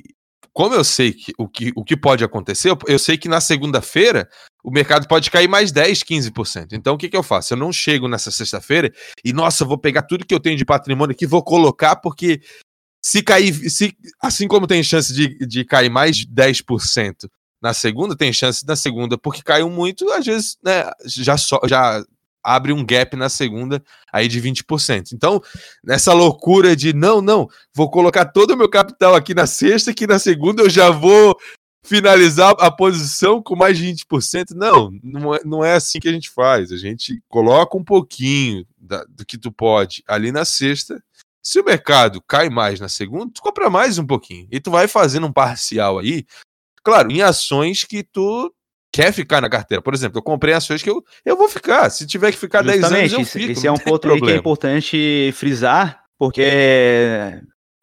Como 0.54 0.74
eu 0.74 0.82
sei 0.82 1.12
que 1.12 1.32
o 1.38 1.46
que, 1.46 1.70
o 1.76 1.84
que 1.84 1.96
pode 1.96 2.24
acontecer, 2.24 2.74
eu, 2.88 2.98
sei 2.98 3.18
que 3.18 3.28
na 3.28 3.42
segunda-feira 3.42 4.26
o 4.64 4.70
mercado 4.70 5.06
pode 5.06 5.30
cair 5.30 5.46
mais 5.46 5.70
10, 5.70 6.02
15%. 6.02 6.72
Então 6.72 6.94
o 6.94 6.98
que, 6.98 7.10
que 7.10 7.16
eu 7.16 7.22
faço? 7.22 7.52
Eu 7.52 7.58
não 7.58 7.70
chego 7.70 8.08
nessa 8.08 8.30
sexta-feira 8.30 8.90
e, 9.22 9.32
nossa, 9.34 9.66
vou 9.66 9.78
pegar 9.78 10.02
tudo 10.02 10.26
que 10.26 10.34
eu 10.34 10.40
tenho 10.40 10.56
de 10.56 10.64
patrimônio 10.64 11.12
aqui 11.12 11.26
vou 11.26 11.44
colocar, 11.44 11.96
porque 11.96 12.40
se 13.04 13.22
cair, 13.22 13.52
se, 13.70 13.94
assim 14.20 14.48
como 14.48 14.66
tem 14.66 14.82
chance 14.82 15.12
de, 15.12 15.38
de 15.46 15.64
cair 15.64 15.90
mais 15.90 16.26
10% 16.26 17.28
na 17.62 17.74
segunda, 17.74 18.16
tem 18.16 18.32
chance 18.32 18.66
na 18.66 18.74
segunda, 18.74 19.18
porque 19.18 19.42
caiu 19.42 19.68
muito, 19.70 20.10
às 20.10 20.24
vezes, 20.24 20.58
né, 20.64 20.90
já, 21.04 21.36
so, 21.36 21.60
já 21.66 22.02
abre 22.48 22.72
um 22.72 22.84
gap 22.84 23.14
na 23.14 23.28
segunda 23.28 23.82
aí 24.10 24.26
de 24.26 24.40
20%. 24.40 25.12
Então, 25.12 25.42
nessa 25.84 26.14
loucura 26.14 26.74
de 26.74 26.94
não, 26.94 27.20
não, 27.20 27.46
vou 27.74 27.90
colocar 27.90 28.24
todo 28.24 28.52
o 28.52 28.56
meu 28.56 28.68
capital 28.68 29.14
aqui 29.14 29.34
na 29.34 29.46
sexta, 29.46 29.92
que 29.92 30.06
na 30.06 30.18
segunda 30.18 30.62
eu 30.62 30.70
já 30.70 30.90
vou 30.90 31.38
finalizar 31.84 32.54
a 32.58 32.70
posição 32.70 33.42
com 33.42 33.54
mais 33.54 33.76
de 33.76 33.84
20%. 33.84 34.52
Não, 34.54 34.90
não 35.02 35.34
é, 35.34 35.40
não 35.44 35.64
é 35.64 35.74
assim 35.74 36.00
que 36.00 36.08
a 36.08 36.12
gente 36.12 36.30
faz. 36.30 36.72
A 36.72 36.76
gente 36.76 37.22
coloca 37.28 37.76
um 37.76 37.84
pouquinho 37.84 38.66
da, 38.78 39.04
do 39.04 39.26
que 39.26 39.36
tu 39.36 39.52
pode 39.52 40.02
ali 40.08 40.32
na 40.32 40.44
sexta. 40.44 41.02
Se 41.42 41.60
o 41.60 41.64
mercado 41.64 42.22
cai 42.26 42.48
mais 42.48 42.80
na 42.80 42.88
segunda, 42.88 43.32
tu 43.32 43.42
compra 43.42 43.68
mais 43.68 43.98
um 43.98 44.06
pouquinho. 44.06 44.48
E 44.50 44.58
tu 44.58 44.70
vai 44.70 44.88
fazendo 44.88 45.26
um 45.26 45.32
parcial 45.32 45.98
aí, 45.98 46.26
claro, 46.82 47.10
em 47.10 47.20
ações 47.20 47.84
que 47.84 48.02
tu 48.02 48.52
quer 48.98 49.12
ficar 49.12 49.40
na 49.40 49.48
carteira. 49.48 49.80
Por 49.80 49.94
exemplo, 49.94 50.18
eu 50.18 50.22
comprei 50.22 50.52
ações 50.52 50.82
que 50.82 50.90
eu, 50.90 51.04
eu 51.24 51.36
vou 51.36 51.48
ficar. 51.48 51.88
Se 51.88 52.04
tiver 52.04 52.32
que 52.32 52.38
ficar 52.38 52.64
Justamente, 52.64 52.90
10 52.90 53.14
anos, 53.14 53.34
eu 53.34 53.40
fico. 53.40 53.52
Esse 53.52 53.66
é 53.66 53.72
um 53.72 53.78
ponto 53.78 54.08
que 54.08 54.30
é 54.32 54.36
importante 54.36 55.30
frisar, 55.34 56.02
porque 56.18 56.42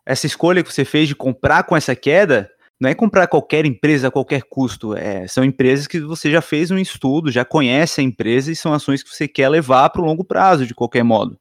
essa 0.06 0.26
escolha 0.26 0.62
que 0.62 0.72
você 0.72 0.84
fez 0.84 1.08
de 1.08 1.16
comprar 1.16 1.64
com 1.64 1.76
essa 1.76 1.96
queda 1.96 2.50
não 2.78 2.90
é 2.90 2.94
comprar 2.94 3.28
qualquer 3.28 3.66
empresa 3.66 4.10
a 4.10 4.12
qualquer 4.12 4.44
custo. 4.44 4.94
É, 4.94 5.26
são 5.26 5.46
empresas 5.46 5.88
que 5.88 6.02
você 6.02 6.30
já 6.30 6.42
fez 6.42 6.70
um 6.70 6.78
estudo, 6.78 7.32
já 7.32 7.46
conhece 7.46 8.02
a 8.02 8.04
empresa 8.04 8.52
e 8.52 8.56
são 8.56 8.74
ações 8.74 9.02
que 9.02 9.10
você 9.10 9.26
quer 9.26 9.48
levar 9.48 9.90
para 9.92 10.02
o 10.02 10.06
longo 10.06 10.26
prazo, 10.26 10.68
de 10.68 10.76
qualquer 10.76 11.04
modo. 11.04 11.40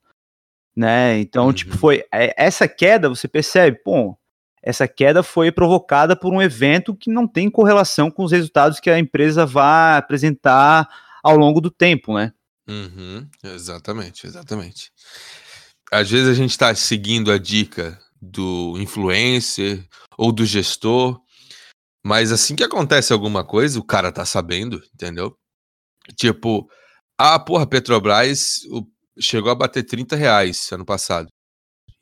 Né? 0.76 1.18
Então, 1.18 1.52
tipo, 1.52 1.70
uhum. 1.70 1.74
tipo, 1.74 1.80
foi 1.80 2.04
é, 2.12 2.32
essa 2.36 2.68
queda, 2.68 3.08
você 3.08 3.26
percebe, 3.26 3.80
bom, 3.84 4.16
essa 4.64 4.88
queda 4.88 5.22
foi 5.22 5.52
provocada 5.52 6.16
por 6.16 6.32
um 6.32 6.40
evento 6.40 6.96
que 6.96 7.10
não 7.10 7.28
tem 7.28 7.50
correlação 7.50 8.10
com 8.10 8.24
os 8.24 8.32
resultados 8.32 8.80
que 8.80 8.88
a 8.88 8.98
empresa 8.98 9.44
vai 9.44 9.98
apresentar 9.98 10.88
ao 11.22 11.36
longo 11.36 11.60
do 11.60 11.70
tempo, 11.70 12.14
né? 12.14 12.32
Uhum, 12.66 13.28
exatamente, 13.42 14.26
exatamente. 14.26 14.90
às 15.92 16.10
vezes 16.10 16.28
a 16.28 16.34
gente 16.34 16.52
está 16.52 16.74
seguindo 16.74 17.30
a 17.30 17.36
dica 17.36 18.00
do 18.20 18.74
influencer 18.78 19.86
ou 20.16 20.32
do 20.32 20.46
gestor, 20.46 21.20
mas 22.02 22.32
assim 22.32 22.56
que 22.56 22.64
acontece 22.64 23.12
alguma 23.12 23.44
coisa, 23.44 23.78
o 23.78 23.84
cara 23.84 24.10
tá 24.10 24.24
sabendo, 24.24 24.82
entendeu? 24.94 25.36
Tipo, 26.16 26.66
ah, 27.18 27.38
porra, 27.38 27.66
Petrobras 27.66 28.60
chegou 29.20 29.50
a 29.50 29.54
bater 29.54 29.82
30 29.82 30.16
reais 30.16 30.72
ano 30.72 30.86
passado. 30.86 31.28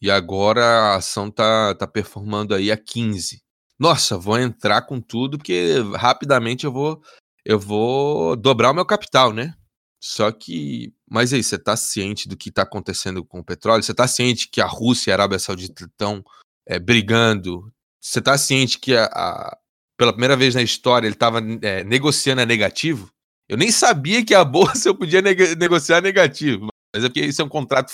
E 0.02 0.10
agora 0.10 0.64
a 0.64 0.96
ação 0.96 1.30
tá, 1.30 1.76
tá 1.76 1.86
performando 1.86 2.56
aí 2.56 2.72
a 2.72 2.76
15. 2.76 3.40
Nossa, 3.78 4.18
vou 4.18 4.36
entrar 4.36 4.82
com 4.82 5.00
tudo, 5.00 5.38
porque 5.38 5.76
rapidamente 5.94 6.66
eu 6.66 6.72
vou 6.72 7.00
eu 7.44 7.58
vou 7.58 8.36
dobrar 8.36 8.72
o 8.72 8.74
meu 8.74 8.84
capital, 8.84 9.32
né? 9.32 9.54
Só 10.02 10.32
que, 10.32 10.92
mas 11.08 11.32
aí, 11.32 11.42
você 11.42 11.56
tá 11.56 11.76
ciente 11.76 12.28
do 12.28 12.36
que 12.36 12.50
tá 12.50 12.62
acontecendo 12.62 13.24
com 13.24 13.38
o 13.38 13.44
petróleo? 13.44 13.82
Você 13.82 13.94
tá 13.94 14.08
ciente 14.08 14.48
que 14.48 14.60
a 14.60 14.66
Rússia 14.66 15.10
e 15.10 15.12
a 15.12 15.14
Arábia 15.14 15.38
Saudita 15.38 15.84
estão 15.84 16.24
é, 16.66 16.78
brigando? 16.80 17.72
Você 18.00 18.20
tá 18.20 18.36
ciente 18.36 18.80
que 18.80 18.96
a, 18.96 19.04
a, 19.04 19.58
pela 19.96 20.12
primeira 20.12 20.36
vez 20.36 20.56
na 20.56 20.62
história 20.62 21.06
ele 21.06 21.14
tava 21.14 21.40
é, 21.62 21.84
negociando 21.84 22.42
a 22.42 22.46
negativo? 22.46 23.10
Eu 23.48 23.56
nem 23.56 23.70
sabia 23.70 24.24
que 24.24 24.34
a 24.34 24.42
bolsa 24.44 24.88
eu 24.88 24.94
podia 24.96 25.22
neg 25.22 25.54
negociar 25.56 26.00
negativo, 26.00 26.66
mas 26.92 27.04
é 27.04 27.08
porque 27.08 27.24
isso 27.24 27.40
é 27.40 27.44
um 27.44 27.48
contrato 27.48 27.92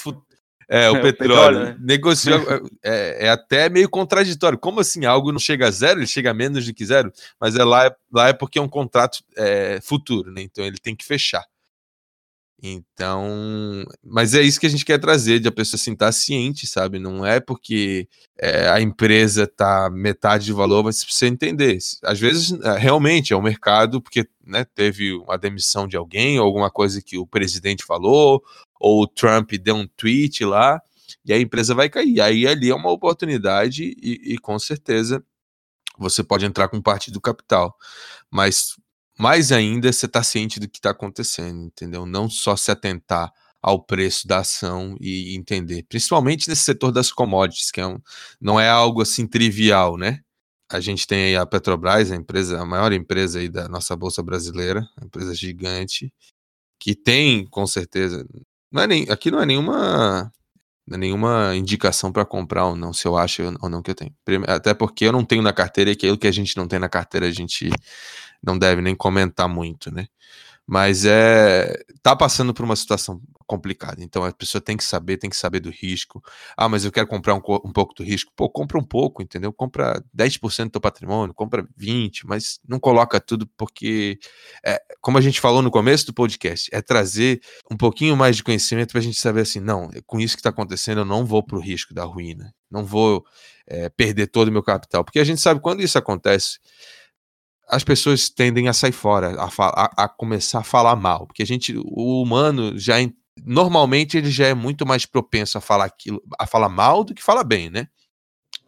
é, 0.68 0.90
o, 0.90 0.96
é, 0.98 1.02
petróleo, 1.02 1.10
o 1.10 1.12
petróleo 1.12 1.58
né? 1.64 1.76
negociou. 1.80 2.38
É, 2.84 3.26
é, 3.26 3.30
até 3.30 3.68
meio 3.68 3.88
contraditório. 3.88 4.58
Como 4.58 4.80
assim? 4.80 5.04
Algo 5.04 5.32
não 5.32 5.38
chega 5.38 5.66
a 5.66 5.70
zero, 5.70 6.00
ele 6.00 6.06
chega 6.06 6.30
a 6.30 6.34
menos 6.34 6.64
do 6.64 6.72
que 6.72 6.84
zero, 6.84 7.12
mas 7.40 7.56
é 7.56 7.64
lá, 7.64 7.94
lá 8.12 8.28
é 8.28 8.32
porque 8.32 8.58
é 8.58 8.62
um 8.62 8.68
contrato 8.68 9.18
é, 9.36 9.80
futuro, 9.82 10.30
né? 10.30 10.42
Então 10.42 10.64
ele 10.64 10.78
tem 10.78 10.94
que 10.94 11.04
fechar. 11.04 11.44
Então, 12.60 13.84
mas 14.02 14.34
é 14.34 14.42
isso 14.42 14.58
que 14.58 14.66
a 14.66 14.70
gente 14.70 14.84
quer 14.84 14.98
trazer, 14.98 15.38
de 15.38 15.46
a 15.46 15.52
pessoa 15.52 15.78
assim, 15.78 15.92
estar 15.92 16.06
tá 16.06 16.12
ciente, 16.12 16.66
sabe? 16.66 16.98
Não 16.98 17.24
é 17.24 17.38
porque 17.38 18.08
é, 18.36 18.68
a 18.68 18.80
empresa 18.80 19.46
tá 19.46 19.88
metade 19.88 20.46
de 20.46 20.52
valor, 20.52 20.82
mas 20.82 21.04
você 21.04 21.26
entender. 21.28 21.78
Às 22.02 22.18
vezes, 22.18 22.58
é, 22.60 22.76
realmente, 22.76 23.32
é 23.32 23.36
o 23.36 23.38
um 23.38 23.42
mercado, 23.42 24.02
porque 24.02 24.26
né, 24.44 24.64
teve 24.74 25.12
uma 25.14 25.38
demissão 25.38 25.86
de 25.86 25.96
alguém, 25.96 26.40
ou 26.40 26.46
alguma 26.46 26.68
coisa 26.68 27.00
que 27.00 27.16
o 27.16 27.26
presidente 27.26 27.84
falou, 27.84 28.42
ou 28.80 29.02
o 29.02 29.06
Trump 29.06 29.52
deu 29.52 29.76
um 29.76 29.86
tweet 29.86 30.44
lá, 30.44 30.80
e 31.24 31.32
a 31.32 31.40
empresa 31.40 31.74
vai 31.74 31.88
cair. 31.88 32.20
Aí 32.20 32.46
ali 32.46 32.70
é 32.70 32.74
uma 32.74 32.90
oportunidade, 32.90 33.94
e, 34.02 34.34
e 34.34 34.38
com 34.38 34.58
certeza 34.58 35.24
você 35.98 36.22
pode 36.22 36.44
entrar 36.46 36.68
com 36.68 36.80
parte 36.80 37.10
do 37.10 37.20
capital. 37.20 37.76
Mas 38.30 38.76
mais 39.18 39.50
ainda 39.52 39.92
você 39.92 40.06
está 40.06 40.22
ciente 40.22 40.60
do 40.60 40.68
que 40.68 40.78
está 40.78 40.90
acontecendo, 40.90 41.64
entendeu? 41.64 42.06
Não 42.06 42.30
só 42.30 42.56
se 42.56 42.70
atentar 42.70 43.32
ao 43.60 43.82
preço 43.82 44.26
da 44.28 44.38
ação 44.38 44.96
e 45.00 45.34
entender, 45.36 45.84
principalmente 45.88 46.48
nesse 46.48 46.62
setor 46.62 46.92
das 46.92 47.10
commodities, 47.12 47.72
que 47.72 47.80
é 47.80 47.86
um, 47.86 48.00
não 48.40 48.60
é 48.60 48.68
algo 48.68 49.02
assim 49.02 49.26
trivial, 49.26 49.96
né? 49.96 50.20
A 50.70 50.80
gente 50.80 51.06
tem 51.06 51.36
a 51.36 51.46
Petrobras, 51.46 52.12
a 52.12 52.16
empresa, 52.16 52.60
a 52.60 52.64
maior 52.64 52.92
empresa 52.92 53.40
aí 53.40 53.48
da 53.48 53.68
nossa 53.68 53.96
bolsa 53.96 54.22
brasileira, 54.22 54.88
uma 54.96 55.06
empresa 55.06 55.34
gigante, 55.34 56.12
que 56.78 56.94
tem, 56.94 57.46
com 57.46 57.66
certeza, 57.66 58.26
não 58.72 58.82
é 58.82 58.86
nem, 58.86 59.06
aqui 59.10 59.30
não 59.30 59.40
é 59.40 59.46
nenhuma 59.46 60.32
é 60.90 60.96
nenhuma 60.96 61.54
indicação 61.54 62.10
para 62.12 62.24
comprar 62.24 62.66
ou 62.66 62.76
não, 62.76 62.92
se 62.92 63.06
eu 63.06 63.16
acho 63.16 63.42
ou 63.60 63.68
não 63.68 63.82
que 63.82 63.90
eu 63.90 63.94
tenho. 63.94 64.14
Até 64.46 64.72
porque 64.74 65.04
eu 65.04 65.12
não 65.12 65.24
tenho 65.24 65.42
na 65.42 65.52
carteira 65.52 65.90
e 65.90 65.92
aquilo 65.92 66.16
que 66.18 66.26
a 66.26 66.32
gente 66.32 66.56
não 66.56 66.66
tem 66.66 66.78
na 66.78 66.88
carteira 66.88 67.26
a 67.26 67.30
gente 67.30 67.70
não 68.42 68.58
deve 68.58 68.80
nem 68.82 68.94
comentar 68.94 69.48
muito, 69.48 69.90
né? 69.92 70.06
Mas 70.66 71.04
é 71.04 71.82
tá 72.02 72.16
passando 72.16 72.54
por 72.54 72.64
uma 72.64 72.76
situação 72.76 73.20
complicada. 73.48 74.04
Então 74.04 74.22
a 74.22 74.32
pessoa 74.32 74.60
tem 74.60 74.76
que 74.76 74.84
saber, 74.84 75.16
tem 75.16 75.30
que 75.30 75.36
saber 75.36 75.58
do 75.58 75.70
risco. 75.70 76.22
Ah, 76.56 76.68
mas 76.68 76.84
eu 76.84 76.92
quero 76.92 77.08
comprar 77.08 77.34
um, 77.34 77.38
um 77.64 77.72
pouco 77.72 77.94
do 77.94 78.04
risco. 78.04 78.30
Pô, 78.36 78.48
compra 78.48 78.78
um 78.78 78.84
pouco, 78.84 79.22
entendeu? 79.22 79.52
Compra 79.52 80.00
10% 80.16 80.64
do 80.64 80.70
teu 80.70 80.80
patrimônio, 80.80 81.34
compra 81.34 81.66
20, 81.76 82.26
mas 82.26 82.60
não 82.68 82.78
coloca 82.78 83.18
tudo 83.18 83.48
porque 83.56 84.18
é, 84.64 84.80
como 85.00 85.18
a 85.18 85.20
gente 85.20 85.40
falou 85.40 85.62
no 85.62 85.70
começo 85.70 86.06
do 86.06 86.14
podcast, 86.14 86.68
é 86.72 86.82
trazer 86.82 87.40
um 87.70 87.76
pouquinho 87.76 88.16
mais 88.16 88.36
de 88.36 88.44
conhecimento 88.44 88.90
para 88.90 89.00
a 89.00 89.02
gente 89.02 89.18
saber 89.18 89.40
assim, 89.40 89.60
não, 89.60 89.90
com 90.06 90.20
isso 90.20 90.36
que 90.36 90.40
está 90.40 90.50
acontecendo, 90.50 90.98
eu 90.98 91.04
não 91.04 91.24
vou 91.24 91.42
para 91.42 91.56
o 91.56 91.60
risco 91.60 91.94
da 91.94 92.04
ruína. 92.04 92.54
Não 92.70 92.84
vou 92.84 93.24
é, 93.66 93.88
perder 93.88 94.26
todo 94.26 94.48
o 94.48 94.52
meu 94.52 94.62
capital. 94.62 95.02
Porque 95.02 95.18
a 95.18 95.24
gente 95.24 95.40
sabe 95.40 95.60
quando 95.60 95.80
isso 95.80 95.96
acontece, 95.96 96.58
as 97.68 97.84
pessoas 97.84 98.30
tendem 98.30 98.68
a 98.68 98.72
sair 98.72 98.92
fora, 98.92 99.36
a, 99.38 99.46
a, 99.46 100.04
a, 100.04 100.08
começar 100.08 100.60
a 100.60 100.64
falar 100.64 100.96
mal, 100.96 101.26
porque 101.26 101.42
a 101.42 101.46
gente, 101.46 101.76
o 101.76 102.22
humano 102.22 102.78
já 102.78 102.96
normalmente 103.44 104.16
ele 104.16 104.30
já 104.30 104.46
é 104.46 104.54
muito 104.54 104.86
mais 104.86 105.06
propenso 105.06 105.58
a 105.58 105.60
falar 105.60 105.86
aquilo, 105.86 106.22
a 106.38 106.46
falar 106.46 106.68
mal 106.68 107.04
do 107.04 107.14
que 107.14 107.22
falar 107.22 107.44
bem, 107.44 107.70
né? 107.70 107.88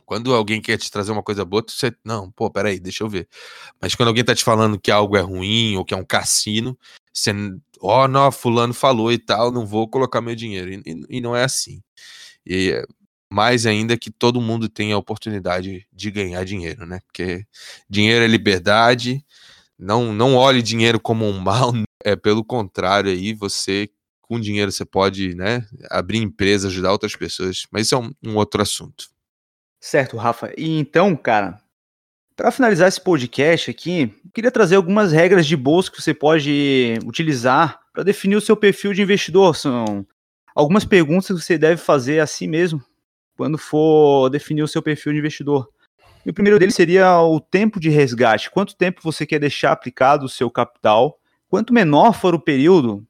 Quando 0.05 0.35
alguém 0.35 0.61
quer 0.61 0.77
te 0.77 0.91
trazer 0.91 1.13
uma 1.13 1.23
coisa 1.23 1.45
boa, 1.45 1.65
você, 1.67 1.95
não, 2.05 2.31
pô, 2.33 2.51
peraí, 2.51 2.81
deixa 2.81 3.05
eu 3.05 3.09
ver. 3.09 3.29
Mas 3.81 3.95
quando 3.95 4.09
alguém 4.09 4.25
tá 4.25 4.35
te 4.35 4.43
falando 4.43 4.81
que 4.81 4.91
algo 4.91 5.17
é 5.17 5.21
ruim 5.21 5.77
ou 5.77 5.85
que 5.85 5.95
é 5.95 5.97
um 5.97 6.05
cassino, 6.05 6.77
você, 7.13 7.31
ó, 7.81 8.05
oh, 8.05 8.09
não, 8.09 8.33
fulano 8.33 8.75
falou 8.75 9.13
e 9.13 9.19
tal, 9.19 9.53
não 9.53 9.65
vou 9.65 9.89
colocar 9.89 10.21
meu 10.21 10.35
dinheiro. 10.35 10.73
E, 10.73 10.83
e, 10.85 11.19
e 11.19 11.21
não 11.21 11.37
é 11.37 11.45
assim. 11.45 11.81
E 12.45 12.85
mais 13.33 13.67
ainda 13.67 13.97
que 13.97 14.11
todo 14.11 14.41
mundo 14.41 14.69
tenha 14.69 14.97
a 14.97 14.99
oportunidade 14.99 15.87
de 15.93 16.11
ganhar 16.11 16.45
dinheiro, 16.45 16.85
né? 16.87 17.01
Porque 17.07 17.47
dinheiro 17.89 18.25
é 18.25 18.29
liberdade, 18.29 19.25
não, 19.79 20.13
não 20.13 20.35
olhe 20.35 20.63
dinheiro 20.63 21.01
como 21.01 21.27
um 21.27 21.39
mal, 21.41 21.73
é 22.05 22.17
pelo 22.17 22.45
contrário 22.45 23.11
aí, 23.11 23.33
você 23.33 23.89
com 24.31 24.39
dinheiro 24.39 24.71
você 24.71 24.85
pode, 24.85 25.35
né, 25.35 25.67
abrir 25.91 26.19
empresa, 26.19 26.69
ajudar 26.69 26.93
outras 26.93 27.17
pessoas, 27.17 27.67
mas 27.69 27.87
isso 27.87 27.97
é 27.97 27.99
um, 27.99 28.13
um 28.25 28.37
outro 28.37 28.63
assunto. 28.63 29.09
Certo, 29.81 30.17
Rafa. 30.17 30.53
E 30.57 30.79
então, 30.79 31.17
cara, 31.17 31.61
para 32.37 32.53
finalizar 32.53 32.87
esse 32.87 33.01
podcast 33.01 33.73
aqui, 33.73 34.15
queria 34.33 34.53
trazer 34.53 34.77
algumas 34.77 35.11
regras 35.11 35.47
de 35.47 35.57
bolsa 35.57 35.91
que 35.91 36.01
você 36.01 36.15
pode 36.15 36.97
utilizar 37.05 37.81
para 37.93 38.05
definir 38.05 38.37
o 38.37 38.41
seu 38.41 38.57
perfil 38.57 38.93
de 38.93 39.03
investidor. 39.03 39.57
São 39.57 40.07
algumas 40.55 40.85
perguntas 40.85 41.27
que 41.27 41.33
você 41.33 41.59
deve 41.59 41.83
fazer 41.83 42.21
a 42.21 42.27
si 42.27 42.47
mesmo 42.47 42.81
quando 43.37 43.59
for 43.59 44.29
definir 44.29 44.63
o 44.63 44.69
seu 44.69 44.81
perfil 44.81 45.13
de 45.13 45.19
investidor. 45.19 45.69
E 46.25 46.31
o 46.31 46.35
primeiro 46.35 46.57
deles 46.57 46.77
seria 46.77 47.21
o 47.21 47.41
tempo 47.41 47.81
de 47.81 47.91
resgate. 47.91 48.49
Quanto 48.49 48.77
tempo 48.77 49.01
você 49.03 49.27
quer 49.27 49.41
deixar 49.41 49.73
aplicado 49.73 50.25
o 50.25 50.29
seu 50.29 50.49
capital? 50.49 51.19
Quanto 51.49 51.75
menor 51.75 52.13
for 52.13 52.33
o 52.33 52.41
período, 52.41 53.05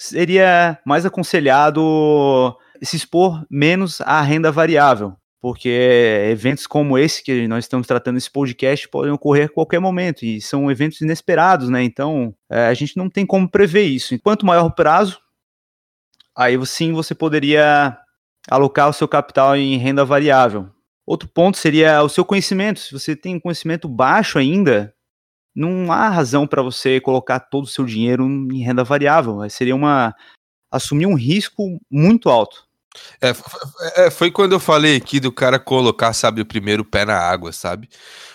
seria 0.00 0.78
mais 0.84 1.04
aconselhado 1.04 2.56
se 2.82 2.96
expor 2.96 3.44
menos 3.50 4.00
à 4.00 4.22
renda 4.22 4.50
variável, 4.50 5.14
porque 5.40 5.68
eventos 6.30 6.66
como 6.66 6.96
esse 6.96 7.22
que 7.22 7.46
nós 7.46 7.64
estamos 7.64 7.86
tratando 7.86 8.14
nesse 8.14 8.30
podcast 8.30 8.88
podem 8.88 9.12
ocorrer 9.12 9.46
a 9.46 9.52
qualquer 9.52 9.78
momento 9.78 10.24
e 10.24 10.40
são 10.40 10.70
eventos 10.70 11.02
inesperados, 11.02 11.68
né? 11.68 11.82
Então 11.82 12.34
é, 12.50 12.66
a 12.66 12.74
gente 12.74 12.96
não 12.96 13.10
tem 13.10 13.26
como 13.26 13.48
prever 13.48 13.84
isso. 13.84 14.18
Quanto 14.20 14.46
maior 14.46 14.64
o 14.64 14.74
prazo, 14.74 15.20
aí 16.34 16.58
sim 16.66 16.92
você 16.92 17.14
poderia 17.14 17.98
alocar 18.50 18.88
o 18.88 18.94
seu 18.94 19.06
capital 19.06 19.54
em 19.54 19.76
renda 19.76 20.02
variável. 20.02 20.70
Outro 21.06 21.28
ponto 21.28 21.58
seria 21.58 22.02
o 22.02 22.08
seu 22.08 22.24
conhecimento. 22.24 22.80
Se 22.80 22.92
você 22.92 23.14
tem 23.14 23.36
um 23.36 23.40
conhecimento 23.40 23.86
baixo 23.86 24.38
ainda, 24.38 24.94
não 25.54 25.92
há 25.92 26.08
razão 26.08 26.46
para 26.46 26.62
você 26.62 27.00
colocar 27.00 27.40
todo 27.40 27.64
o 27.64 27.68
seu 27.68 27.84
dinheiro 27.84 28.24
em 28.24 28.62
renda 28.62 28.84
variável. 28.84 29.48
Seria 29.50 29.74
uma 29.74 30.14
assumir 30.70 31.06
um 31.06 31.14
risco 31.14 31.80
muito 31.90 32.28
alto. 32.28 32.70
É, 33.20 33.30
é, 34.06 34.10
foi 34.10 34.30
quando 34.30 34.52
eu 34.52 34.60
falei 34.60 34.96
aqui 34.96 35.20
do 35.20 35.30
cara 35.30 35.60
colocar, 35.60 36.12
sabe, 36.12 36.40
o 36.40 36.46
primeiro 36.46 36.84
pé 36.84 37.04
na 37.04 37.16
água, 37.16 37.52
sabe? 37.52 37.88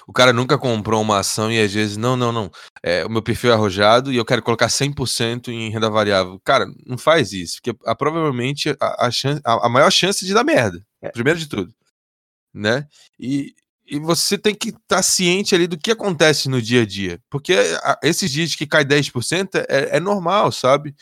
O 0.08 0.14
cara 0.14 0.32
nunca 0.32 0.58
comprou 0.58 1.02
uma 1.02 1.20
ação 1.20 1.52
e 1.52 1.60
às 1.60 1.74
vezes, 1.74 1.98
não, 1.98 2.16
não, 2.16 2.32
não, 2.32 2.50
é, 2.82 3.06
o 3.06 3.10
meu 3.10 3.22
perfil 3.22 3.52
é 3.52 3.54
arrojado 3.54 4.14
e 4.14 4.18
eu 4.18 4.24
quero 4.24 4.42
colocar 4.42 4.68
100% 4.68 5.50
em 5.50 5.70
renda 5.70 5.90
variável. 5.90 6.40
Cara, 6.44 6.68
não 6.86 6.98
faz 6.98 7.34
isso, 7.34 7.60
porque 7.62 7.78
a, 7.86 7.96
provavelmente 7.96 8.70
a, 8.80 9.08
a, 9.08 9.12
chance, 9.12 9.42
a, 9.44 9.66
a, 9.66 9.70
maior 9.70 9.92
chance 9.92 10.26
de 10.26 10.34
dar 10.34 10.44
merda, 10.44 10.86
é. 11.02 11.10
primeiro 11.10 11.40
de 11.40 11.50
tudo, 11.50 11.74
né? 12.54 12.88
E, 13.20 13.54
e 13.88 14.00
você 14.00 14.38
tem 14.38 14.56
que 14.56 14.70
estar 14.70 14.82
tá 14.88 15.04
ciente 15.04 15.54
ali 15.54 15.68
do 15.68 15.78
que 15.78 15.92
acontece 15.92 16.50
no 16.50 16.62
dia 16.62 16.82
a 16.82 16.86
dia, 16.86 17.20
porque 17.30 17.54
esses 18.04 18.32
dias 18.32 18.56
que 18.56 18.66
cai 18.66 18.84
10% 18.84 19.64
é, 19.70 19.98
é 19.98 20.00
normal, 20.00 20.52
sabe? 20.52 20.96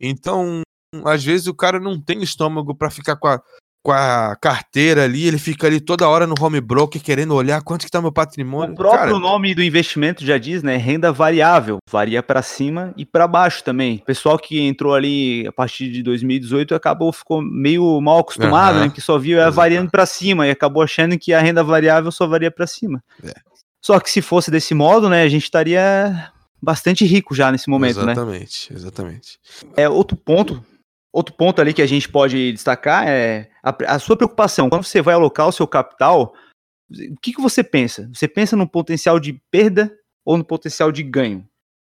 Então, 0.00 0.62
às 1.04 1.24
vezes 1.24 1.46
o 1.46 1.54
cara 1.54 1.80
não 1.80 2.00
tem 2.00 2.22
estômago 2.22 2.74
para 2.74 2.90
ficar 2.90 3.16
com 3.16 3.28
a, 3.28 3.42
com 3.86 3.92
a 3.92 4.34
carteira 4.34 5.04
ali, 5.04 5.28
ele 5.28 5.38
fica 5.38 5.68
ali 5.68 5.78
toda 5.78 6.08
hora 6.08 6.26
no 6.26 6.34
home 6.40 6.60
broker 6.60 7.00
querendo 7.00 7.32
olhar 7.32 7.62
quanto 7.62 7.84
que 7.84 7.90
tá 7.90 8.02
meu 8.02 8.10
patrimônio. 8.10 8.72
O 8.72 8.76
próprio 8.76 8.98
cara, 8.98 9.18
nome 9.20 9.54
do 9.54 9.62
investimento 9.62 10.26
já 10.26 10.36
diz, 10.38 10.60
né? 10.60 10.76
Renda 10.76 11.12
variável, 11.12 11.78
varia 11.88 12.20
para 12.20 12.42
cima 12.42 12.92
e 12.96 13.06
para 13.06 13.28
baixo 13.28 13.62
também. 13.62 13.98
O 14.02 14.04
pessoal 14.04 14.40
que 14.40 14.58
entrou 14.58 14.92
ali 14.92 15.46
a 15.46 15.52
partir 15.52 15.88
de 15.88 16.02
2018 16.02 16.74
acabou 16.74 17.12
ficou 17.12 17.40
meio 17.40 18.00
mal 18.00 18.18
acostumado, 18.18 18.80
né? 18.80 18.90
Que 18.92 19.00
só 19.00 19.18
viu 19.18 19.40
a 19.40 19.50
variando 19.50 19.88
para 19.88 20.04
cima 20.04 20.48
e 20.48 20.50
acabou 20.50 20.82
achando 20.82 21.16
que 21.16 21.32
a 21.32 21.40
renda 21.40 21.62
variável 21.62 22.10
só 22.10 22.26
varia 22.26 22.50
para 22.50 22.66
cima. 22.66 23.00
É. 23.22 23.34
Só 23.80 24.00
que 24.00 24.10
se 24.10 24.20
fosse 24.20 24.50
desse 24.50 24.74
modo, 24.74 25.08
né, 25.08 25.22
a 25.22 25.28
gente 25.28 25.44
estaria 25.44 26.32
bastante 26.60 27.04
rico 27.04 27.36
já 27.36 27.52
nesse 27.52 27.70
momento, 27.70 28.00
exatamente, 28.00 28.16
né? 28.16 28.32
Exatamente, 28.32 28.72
exatamente. 28.74 29.38
É 29.76 29.88
outro 29.88 30.16
ponto 30.16 30.60
Outro 31.16 31.34
ponto 31.34 31.62
ali 31.62 31.72
que 31.72 31.80
a 31.80 31.86
gente 31.86 32.10
pode 32.10 32.52
destacar 32.52 33.08
é 33.08 33.48
a, 33.62 33.94
a 33.94 33.98
sua 33.98 34.18
preocupação. 34.18 34.68
Quando 34.68 34.84
você 34.84 35.00
vai 35.00 35.14
alocar 35.14 35.48
o 35.48 35.52
seu 35.52 35.66
capital, 35.66 36.34
o 36.90 37.20
que, 37.22 37.32
que 37.32 37.40
você 37.40 37.64
pensa? 37.64 38.06
Você 38.12 38.28
pensa 38.28 38.54
no 38.54 38.68
potencial 38.68 39.18
de 39.18 39.32
perda 39.50 39.90
ou 40.26 40.36
no 40.36 40.44
potencial 40.44 40.92
de 40.92 41.02
ganho? 41.02 41.48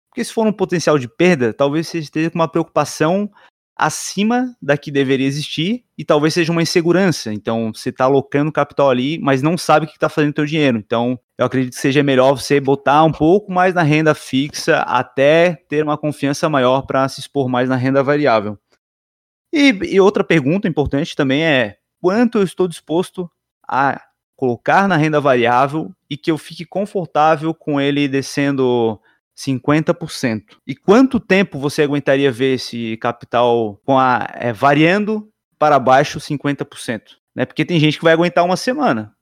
Porque 0.08 0.24
se 0.24 0.32
for 0.32 0.46
um 0.46 0.52
potencial 0.54 0.98
de 0.98 1.06
perda, 1.06 1.52
talvez 1.52 1.86
você 1.86 1.98
esteja 1.98 2.30
com 2.30 2.38
uma 2.38 2.48
preocupação 2.48 3.30
acima 3.76 4.56
da 4.60 4.78
que 4.78 4.90
deveria 4.90 5.26
existir 5.26 5.84
e 5.98 6.02
talvez 6.02 6.32
seja 6.32 6.50
uma 6.50 6.62
insegurança. 6.62 7.30
Então, 7.30 7.74
você 7.74 7.90
está 7.90 8.06
alocando 8.06 8.50
capital 8.50 8.88
ali, 8.88 9.18
mas 9.18 9.42
não 9.42 9.58
sabe 9.58 9.84
o 9.84 9.88
que 9.90 9.96
está 9.96 10.08
fazendo 10.08 10.32
o 10.32 10.36
seu 10.36 10.46
dinheiro. 10.46 10.78
Então, 10.78 11.20
eu 11.36 11.44
acredito 11.44 11.74
que 11.74 11.80
seja 11.80 12.02
melhor 12.02 12.38
você 12.38 12.58
botar 12.58 13.04
um 13.04 13.12
pouco 13.12 13.52
mais 13.52 13.74
na 13.74 13.82
renda 13.82 14.14
fixa 14.14 14.78
até 14.78 15.62
ter 15.68 15.84
uma 15.84 15.98
confiança 15.98 16.48
maior 16.48 16.86
para 16.86 17.06
se 17.06 17.20
expor 17.20 17.50
mais 17.50 17.68
na 17.68 17.76
renda 17.76 18.02
variável. 18.02 18.58
E, 19.52 19.70
e 19.94 20.00
outra 20.00 20.22
pergunta 20.22 20.68
importante 20.68 21.16
também 21.16 21.44
é 21.44 21.76
quanto 22.00 22.38
eu 22.38 22.44
estou 22.44 22.68
disposto 22.68 23.30
a 23.66 24.00
colocar 24.36 24.88
na 24.88 24.96
renda 24.96 25.20
variável 25.20 25.92
e 26.08 26.16
que 26.16 26.30
eu 26.30 26.38
fique 26.38 26.64
confortável 26.64 27.52
com 27.52 27.80
ele 27.80 28.08
descendo 28.08 28.98
50%. 29.36 30.42
E 30.66 30.74
quanto 30.74 31.20
tempo 31.20 31.58
você 31.58 31.82
aguentaria 31.82 32.32
ver 32.32 32.54
esse 32.54 32.96
capital 32.98 33.80
com 33.84 33.98
a, 33.98 34.26
é, 34.34 34.52
variando 34.52 35.28
para 35.58 35.78
baixo 35.78 36.18
50%? 36.18 37.02
Né? 37.34 37.44
Porque 37.44 37.64
tem 37.64 37.78
gente 37.78 37.98
que 37.98 38.04
vai 38.04 38.12
aguentar 38.12 38.44
uma 38.44 38.56
semana. 38.56 39.14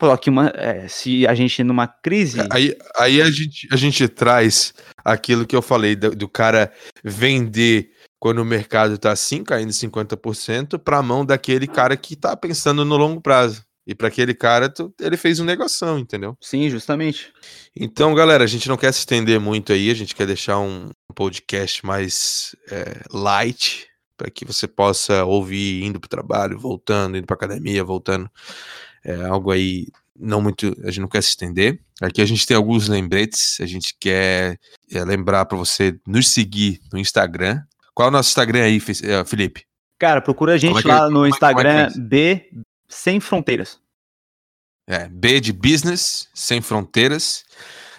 Só 0.00 0.16
que 0.16 0.30
uma, 0.30 0.52
é, 0.54 0.86
se 0.86 1.26
a 1.26 1.34
gente 1.34 1.64
numa 1.64 1.88
crise. 1.88 2.38
Aí, 2.50 2.76
aí 2.96 3.20
a, 3.20 3.30
gente, 3.30 3.66
a 3.72 3.76
gente 3.76 4.06
traz 4.06 4.72
aquilo 5.04 5.46
que 5.46 5.56
eu 5.56 5.62
falei 5.62 5.96
do, 5.96 6.14
do 6.14 6.28
cara 6.28 6.72
vender 7.02 7.90
quando 8.18 8.38
o 8.38 8.44
mercado 8.44 8.94
está 8.94 9.12
assim, 9.12 9.44
caindo 9.44 9.72
50%, 9.72 10.78
para 10.78 10.98
a 10.98 11.02
mão 11.02 11.24
daquele 11.24 11.66
cara 11.66 11.96
que 11.96 12.14
está 12.14 12.36
pensando 12.36 12.84
no 12.84 12.96
longo 12.96 13.20
prazo. 13.20 13.64
E 13.86 13.94
para 13.94 14.08
aquele 14.08 14.34
cara, 14.34 14.68
tu, 14.68 14.92
ele 15.00 15.16
fez 15.16 15.40
um 15.40 15.44
negoção, 15.44 15.98
entendeu? 15.98 16.36
Sim, 16.42 16.68
justamente. 16.68 17.32
Então, 17.74 18.14
galera, 18.14 18.44
a 18.44 18.46
gente 18.46 18.68
não 18.68 18.76
quer 18.76 18.92
se 18.92 18.98
estender 18.98 19.40
muito 19.40 19.72
aí, 19.72 19.90
a 19.90 19.94
gente 19.94 20.14
quer 20.14 20.26
deixar 20.26 20.58
um 20.58 20.90
podcast 21.14 21.86
mais 21.86 22.54
é, 22.70 23.00
light, 23.10 23.88
para 24.14 24.30
que 24.30 24.44
você 24.44 24.66
possa 24.66 25.24
ouvir 25.24 25.84
indo 25.84 25.98
para 25.98 26.06
o 26.06 26.10
trabalho, 26.10 26.58
voltando, 26.58 27.16
indo 27.16 27.26
para 27.26 27.34
academia, 27.34 27.82
voltando. 27.82 28.28
É 29.02 29.24
algo 29.24 29.50
aí 29.50 29.86
não 30.18 30.42
muito, 30.42 30.76
a 30.82 30.90
gente 30.90 31.00
não 31.00 31.08
quer 31.08 31.22
se 31.22 31.30
estender. 31.30 31.80
Aqui 32.02 32.20
a 32.20 32.26
gente 32.26 32.46
tem 32.46 32.56
alguns 32.56 32.88
lembretes, 32.88 33.58
a 33.60 33.66
gente 33.66 33.96
quer 33.98 34.58
é, 34.90 35.04
lembrar 35.04 35.46
para 35.46 35.56
você 35.56 35.98
nos 36.06 36.28
seguir 36.28 36.80
no 36.92 36.98
Instagram. 36.98 37.62
Qual 37.98 38.06
é 38.06 38.10
o 38.10 38.12
nosso 38.12 38.28
Instagram 38.28 38.62
aí, 38.62 38.80
é, 39.02 39.24
Felipe? 39.24 39.62
Cara, 39.98 40.20
procura 40.20 40.52
a 40.54 40.56
gente 40.56 40.86
é 40.86 40.88
lá 40.88 41.10
no 41.10 41.26
Instagram, 41.26 41.88
é 41.88 41.98
B 41.98 42.48
sem 42.88 43.18
fronteiras. 43.18 43.80
É, 44.88 45.08
B 45.08 45.40
de 45.40 45.52
business, 45.52 46.28
sem 46.32 46.60
fronteiras. 46.60 47.42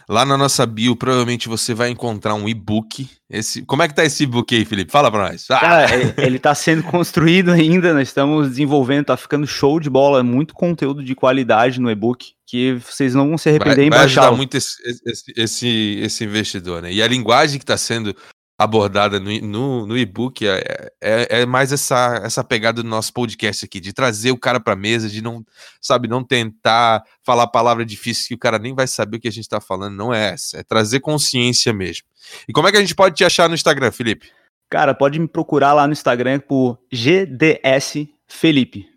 Lá 0.08 0.24
na 0.24 0.38
nossa 0.38 0.66
bio, 0.66 0.96
provavelmente 0.96 1.50
você 1.50 1.74
vai 1.74 1.90
encontrar 1.90 2.34
um 2.34 2.48
e-book. 2.48 3.10
Esse, 3.30 3.62
como 3.64 3.84
é 3.84 3.90
que 3.90 3.94
tá 3.94 4.06
esse 4.06 4.24
e-book 4.24 4.56
aí, 4.56 4.64
Felipe? 4.64 4.90
Fala 4.90 5.12
para 5.12 5.32
nós. 5.32 5.46
Ah! 5.52 5.60
Cara, 5.60 5.88
ele 6.24 6.38
está 6.38 6.56
sendo 6.56 6.82
construído 6.90 7.52
ainda, 7.52 7.94
nós 7.94 8.08
estamos 8.08 8.48
desenvolvendo, 8.48 9.08
tá 9.08 9.18
ficando 9.18 9.46
show 9.46 9.82
de 9.82 9.90
bola, 9.90 10.24
muito 10.24 10.54
conteúdo 10.54 11.04
de 11.04 11.14
qualidade 11.14 11.82
no 11.82 11.92
e-book, 11.92 12.32
que 12.48 12.76
vocês 12.76 13.14
não 13.14 13.28
vão 13.28 13.38
se 13.38 13.50
arrepender 13.50 13.76
vai, 13.76 13.86
em 13.86 13.90
baixar. 13.90 14.22
Vai 14.22 14.24
ajudar 14.30 14.38
muito 14.38 14.56
esse, 14.56 14.78
esse, 15.06 15.34
esse, 15.36 16.00
esse 16.04 16.24
investidor, 16.24 16.84
né? 16.84 16.90
E 16.90 17.04
a 17.04 17.08
linguagem 17.08 17.60
que 17.60 17.64
está 17.64 17.76
sendo 17.76 18.16
abordada 18.60 19.22
no, 19.22 19.32
no, 19.40 19.88
no 19.88 19.98
e-book 19.98 20.46
é, 20.46 20.92
é, 21.02 21.42
é, 21.42 21.46
mais 21.46 21.72
essa, 21.72 22.20
essa 22.26 22.44
pegada 22.44 22.84
do 22.84 22.90
nosso 22.90 23.14
podcast 23.14 23.64
aqui, 23.64 23.80
de 23.80 23.94
trazer 23.94 24.32
o 24.32 24.38
cara 24.38 24.60
para 24.60 24.76
mesa, 24.76 25.08
de 25.08 25.22
não, 25.22 25.46
sabe, 25.80 26.10
não 26.10 26.22
tentar 26.22 27.02
falar 27.24 27.48
palavra 27.48 27.86
difícil 27.86 28.28
que 28.28 28.36
o 28.36 28.38
cara 28.38 28.60
nem 28.60 28.76
vai 28.76 28.86
saber 28.86 29.16
o 29.16 29.20
que 29.22 29.30
a 29.30 29.32
gente 29.32 29.46
está 29.46 29.62
falando, 29.62 29.96
não 29.96 30.14
é 30.14 30.34
essa, 30.34 30.58
é 30.58 30.64
trazer 30.64 31.00
consciência 31.00 31.72
mesmo. 31.72 32.06
E 32.50 32.52
como 32.52 32.68
é 32.68 32.72
que 32.72 32.76
a 32.76 32.82
gente 32.82 32.94
pode 32.94 33.16
te 33.16 33.24
achar 33.24 33.48
no 33.48 33.56
Instagram, 33.56 33.94
Felipe? 33.94 34.30
Cara, 34.70 34.94
pode 34.94 35.18
me 35.18 35.28
procurar 35.28 35.72
lá 35.72 35.88
no 35.88 35.94
Instagram 35.94 36.42
por 36.42 36.78
GDS 36.92 38.10
Felipe. 38.28 38.90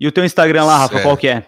E 0.00 0.08
o 0.08 0.12
teu 0.12 0.24
Instagram 0.24 0.64
lá, 0.64 0.78
Rafa, 0.78 0.94
certo. 0.94 1.04
qual 1.04 1.16
que 1.16 1.28
é? 1.28 1.46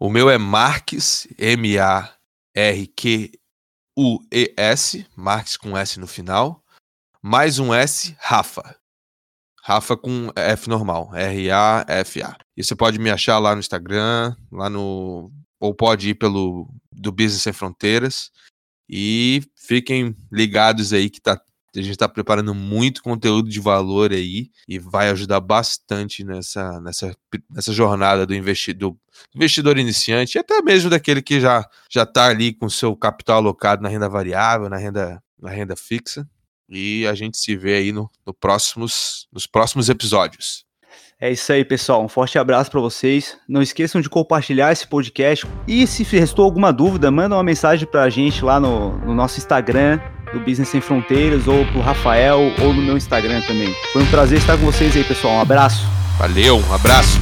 O 0.00 0.08
meu 0.08 0.30
é 0.30 0.38
Marques, 0.38 1.28
M-A-R-Q 1.38 3.32
U-E-S, 4.00 5.04
Marques 5.16 5.56
com 5.56 5.76
S 5.76 5.98
no 5.98 6.06
final, 6.06 6.64
mais 7.20 7.58
um 7.58 7.74
S, 7.74 8.14
Rafa. 8.20 8.76
Rafa 9.60 9.96
com 9.96 10.30
F 10.36 10.68
normal, 10.68 11.12
R-A-F-A. 11.12 12.38
E 12.56 12.62
você 12.62 12.76
pode 12.76 12.96
me 13.00 13.10
achar 13.10 13.40
lá 13.40 13.54
no 13.56 13.60
Instagram, 13.60 14.36
lá 14.52 14.70
no. 14.70 15.32
Ou 15.58 15.74
pode 15.74 16.10
ir 16.10 16.14
pelo 16.14 16.72
do 16.92 17.10
Business 17.10 17.42
Sem 17.42 17.52
Fronteiras. 17.52 18.30
E 18.88 19.42
fiquem 19.56 20.16
ligados 20.30 20.92
aí 20.92 21.10
que 21.10 21.20
tá 21.20 21.42
a 21.76 21.82
gente 21.82 21.90
está 21.90 22.08
preparando 22.08 22.54
muito 22.54 23.02
conteúdo 23.02 23.48
de 23.48 23.60
valor 23.60 24.12
aí 24.12 24.50
e 24.66 24.78
vai 24.78 25.10
ajudar 25.10 25.40
bastante 25.40 26.24
nessa, 26.24 26.80
nessa, 26.80 27.14
nessa 27.50 27.72
jornada 27.72 28.26
do 28.26 28.34
investidor, 28.34 28.96
investidor 29.34 29.78
iniciante 29.78 30.36
e 30.36 30.38
até 30.38 30.62
mesmo 30.62 30.90
daquele 30.90 31.20
que 31.20 31.40
já 31.40 31.68
já 31.90 32.04
está 32.04 32.26
ali 32.26 32.52
com 32.52 32.68
seu 32.68 32.96
capital 32.96 33.38
alocado 33.38 33.82
na 33.82 33.88
renda 33.88 34.08
variável, 34.08 34.68
na 34.68 34.76
renda, 34.76 35.22
na 35.40 35.50
renda 35.50 35.76
fixa. 35.76 36.28
E 36.68 37.06
a 37.06 37.14
gente 37.14 37.38
se 37.38 37.56
vê 37.56 37.76
aí 37.76 37.92
no, 37.92 38.10
no 38.26 38.34
próximos, 38.34 39.26
nos 39.32 39.46
próximos 39.46 39.88
episódios. 39.88 40.68
É 41.20 41.32
isso 41.32 41.52
aí, 41.52 41.64
pessoal. 41.64 42.04
Um 42.04 42.08
forte 42.08 42.38
abraço 42.38 42.70
para 42.70 42.80
vocês. 42.80 43.36
Não 43.48 43.60
esqueçam 43.60 44.00
de 44.00 44.08
compartilhar 44.08 44.70
esse 44.70 44.86
podcast. 44.86 45.44
E 45.66 45.84
se 45.84 46.04
restou 46.04 46.44
alguma 46.44 46.72
dúvida, 46.72 47.10
manda 47.10 47.34
uma 47.34 47.42
mensagem 47.42 47.88
para 47.88 48.02
a 48.04 48.10
gente 48.10 48.44
lá 48.44 48.60
no, 48.60 48.96
no 48.98 49.14
nosso 49.14 49.38
Instagram, 49.38 49.98
do 50.32 50.40
Business 50.40 50.68
Sem 50.68 50.80
Fronteiras, 50.80 51.48
ou 51.48 51.64
pro 51.66 51.80
Rafael, 51.80 52.52
ou 52.60 52.72
no 52.72 52.82
meu 52.82 52.96
Instagram 52.96 53.40
também. 53.42 53.74
Foi 53.92 54.02
um 54.02 54.06
prazer 54.06 54.38
estar 54.38 54.56
com 54.56 54.66
vocês 54.66 54.96
aí, 54.96 55.04
pessoal. 55.04 55.34
Um 55.34 55.40
abraço. 55.40 55.86
Valeu, 56.18 56.58
um 56.58 56.74
abraço. 56.74 57.18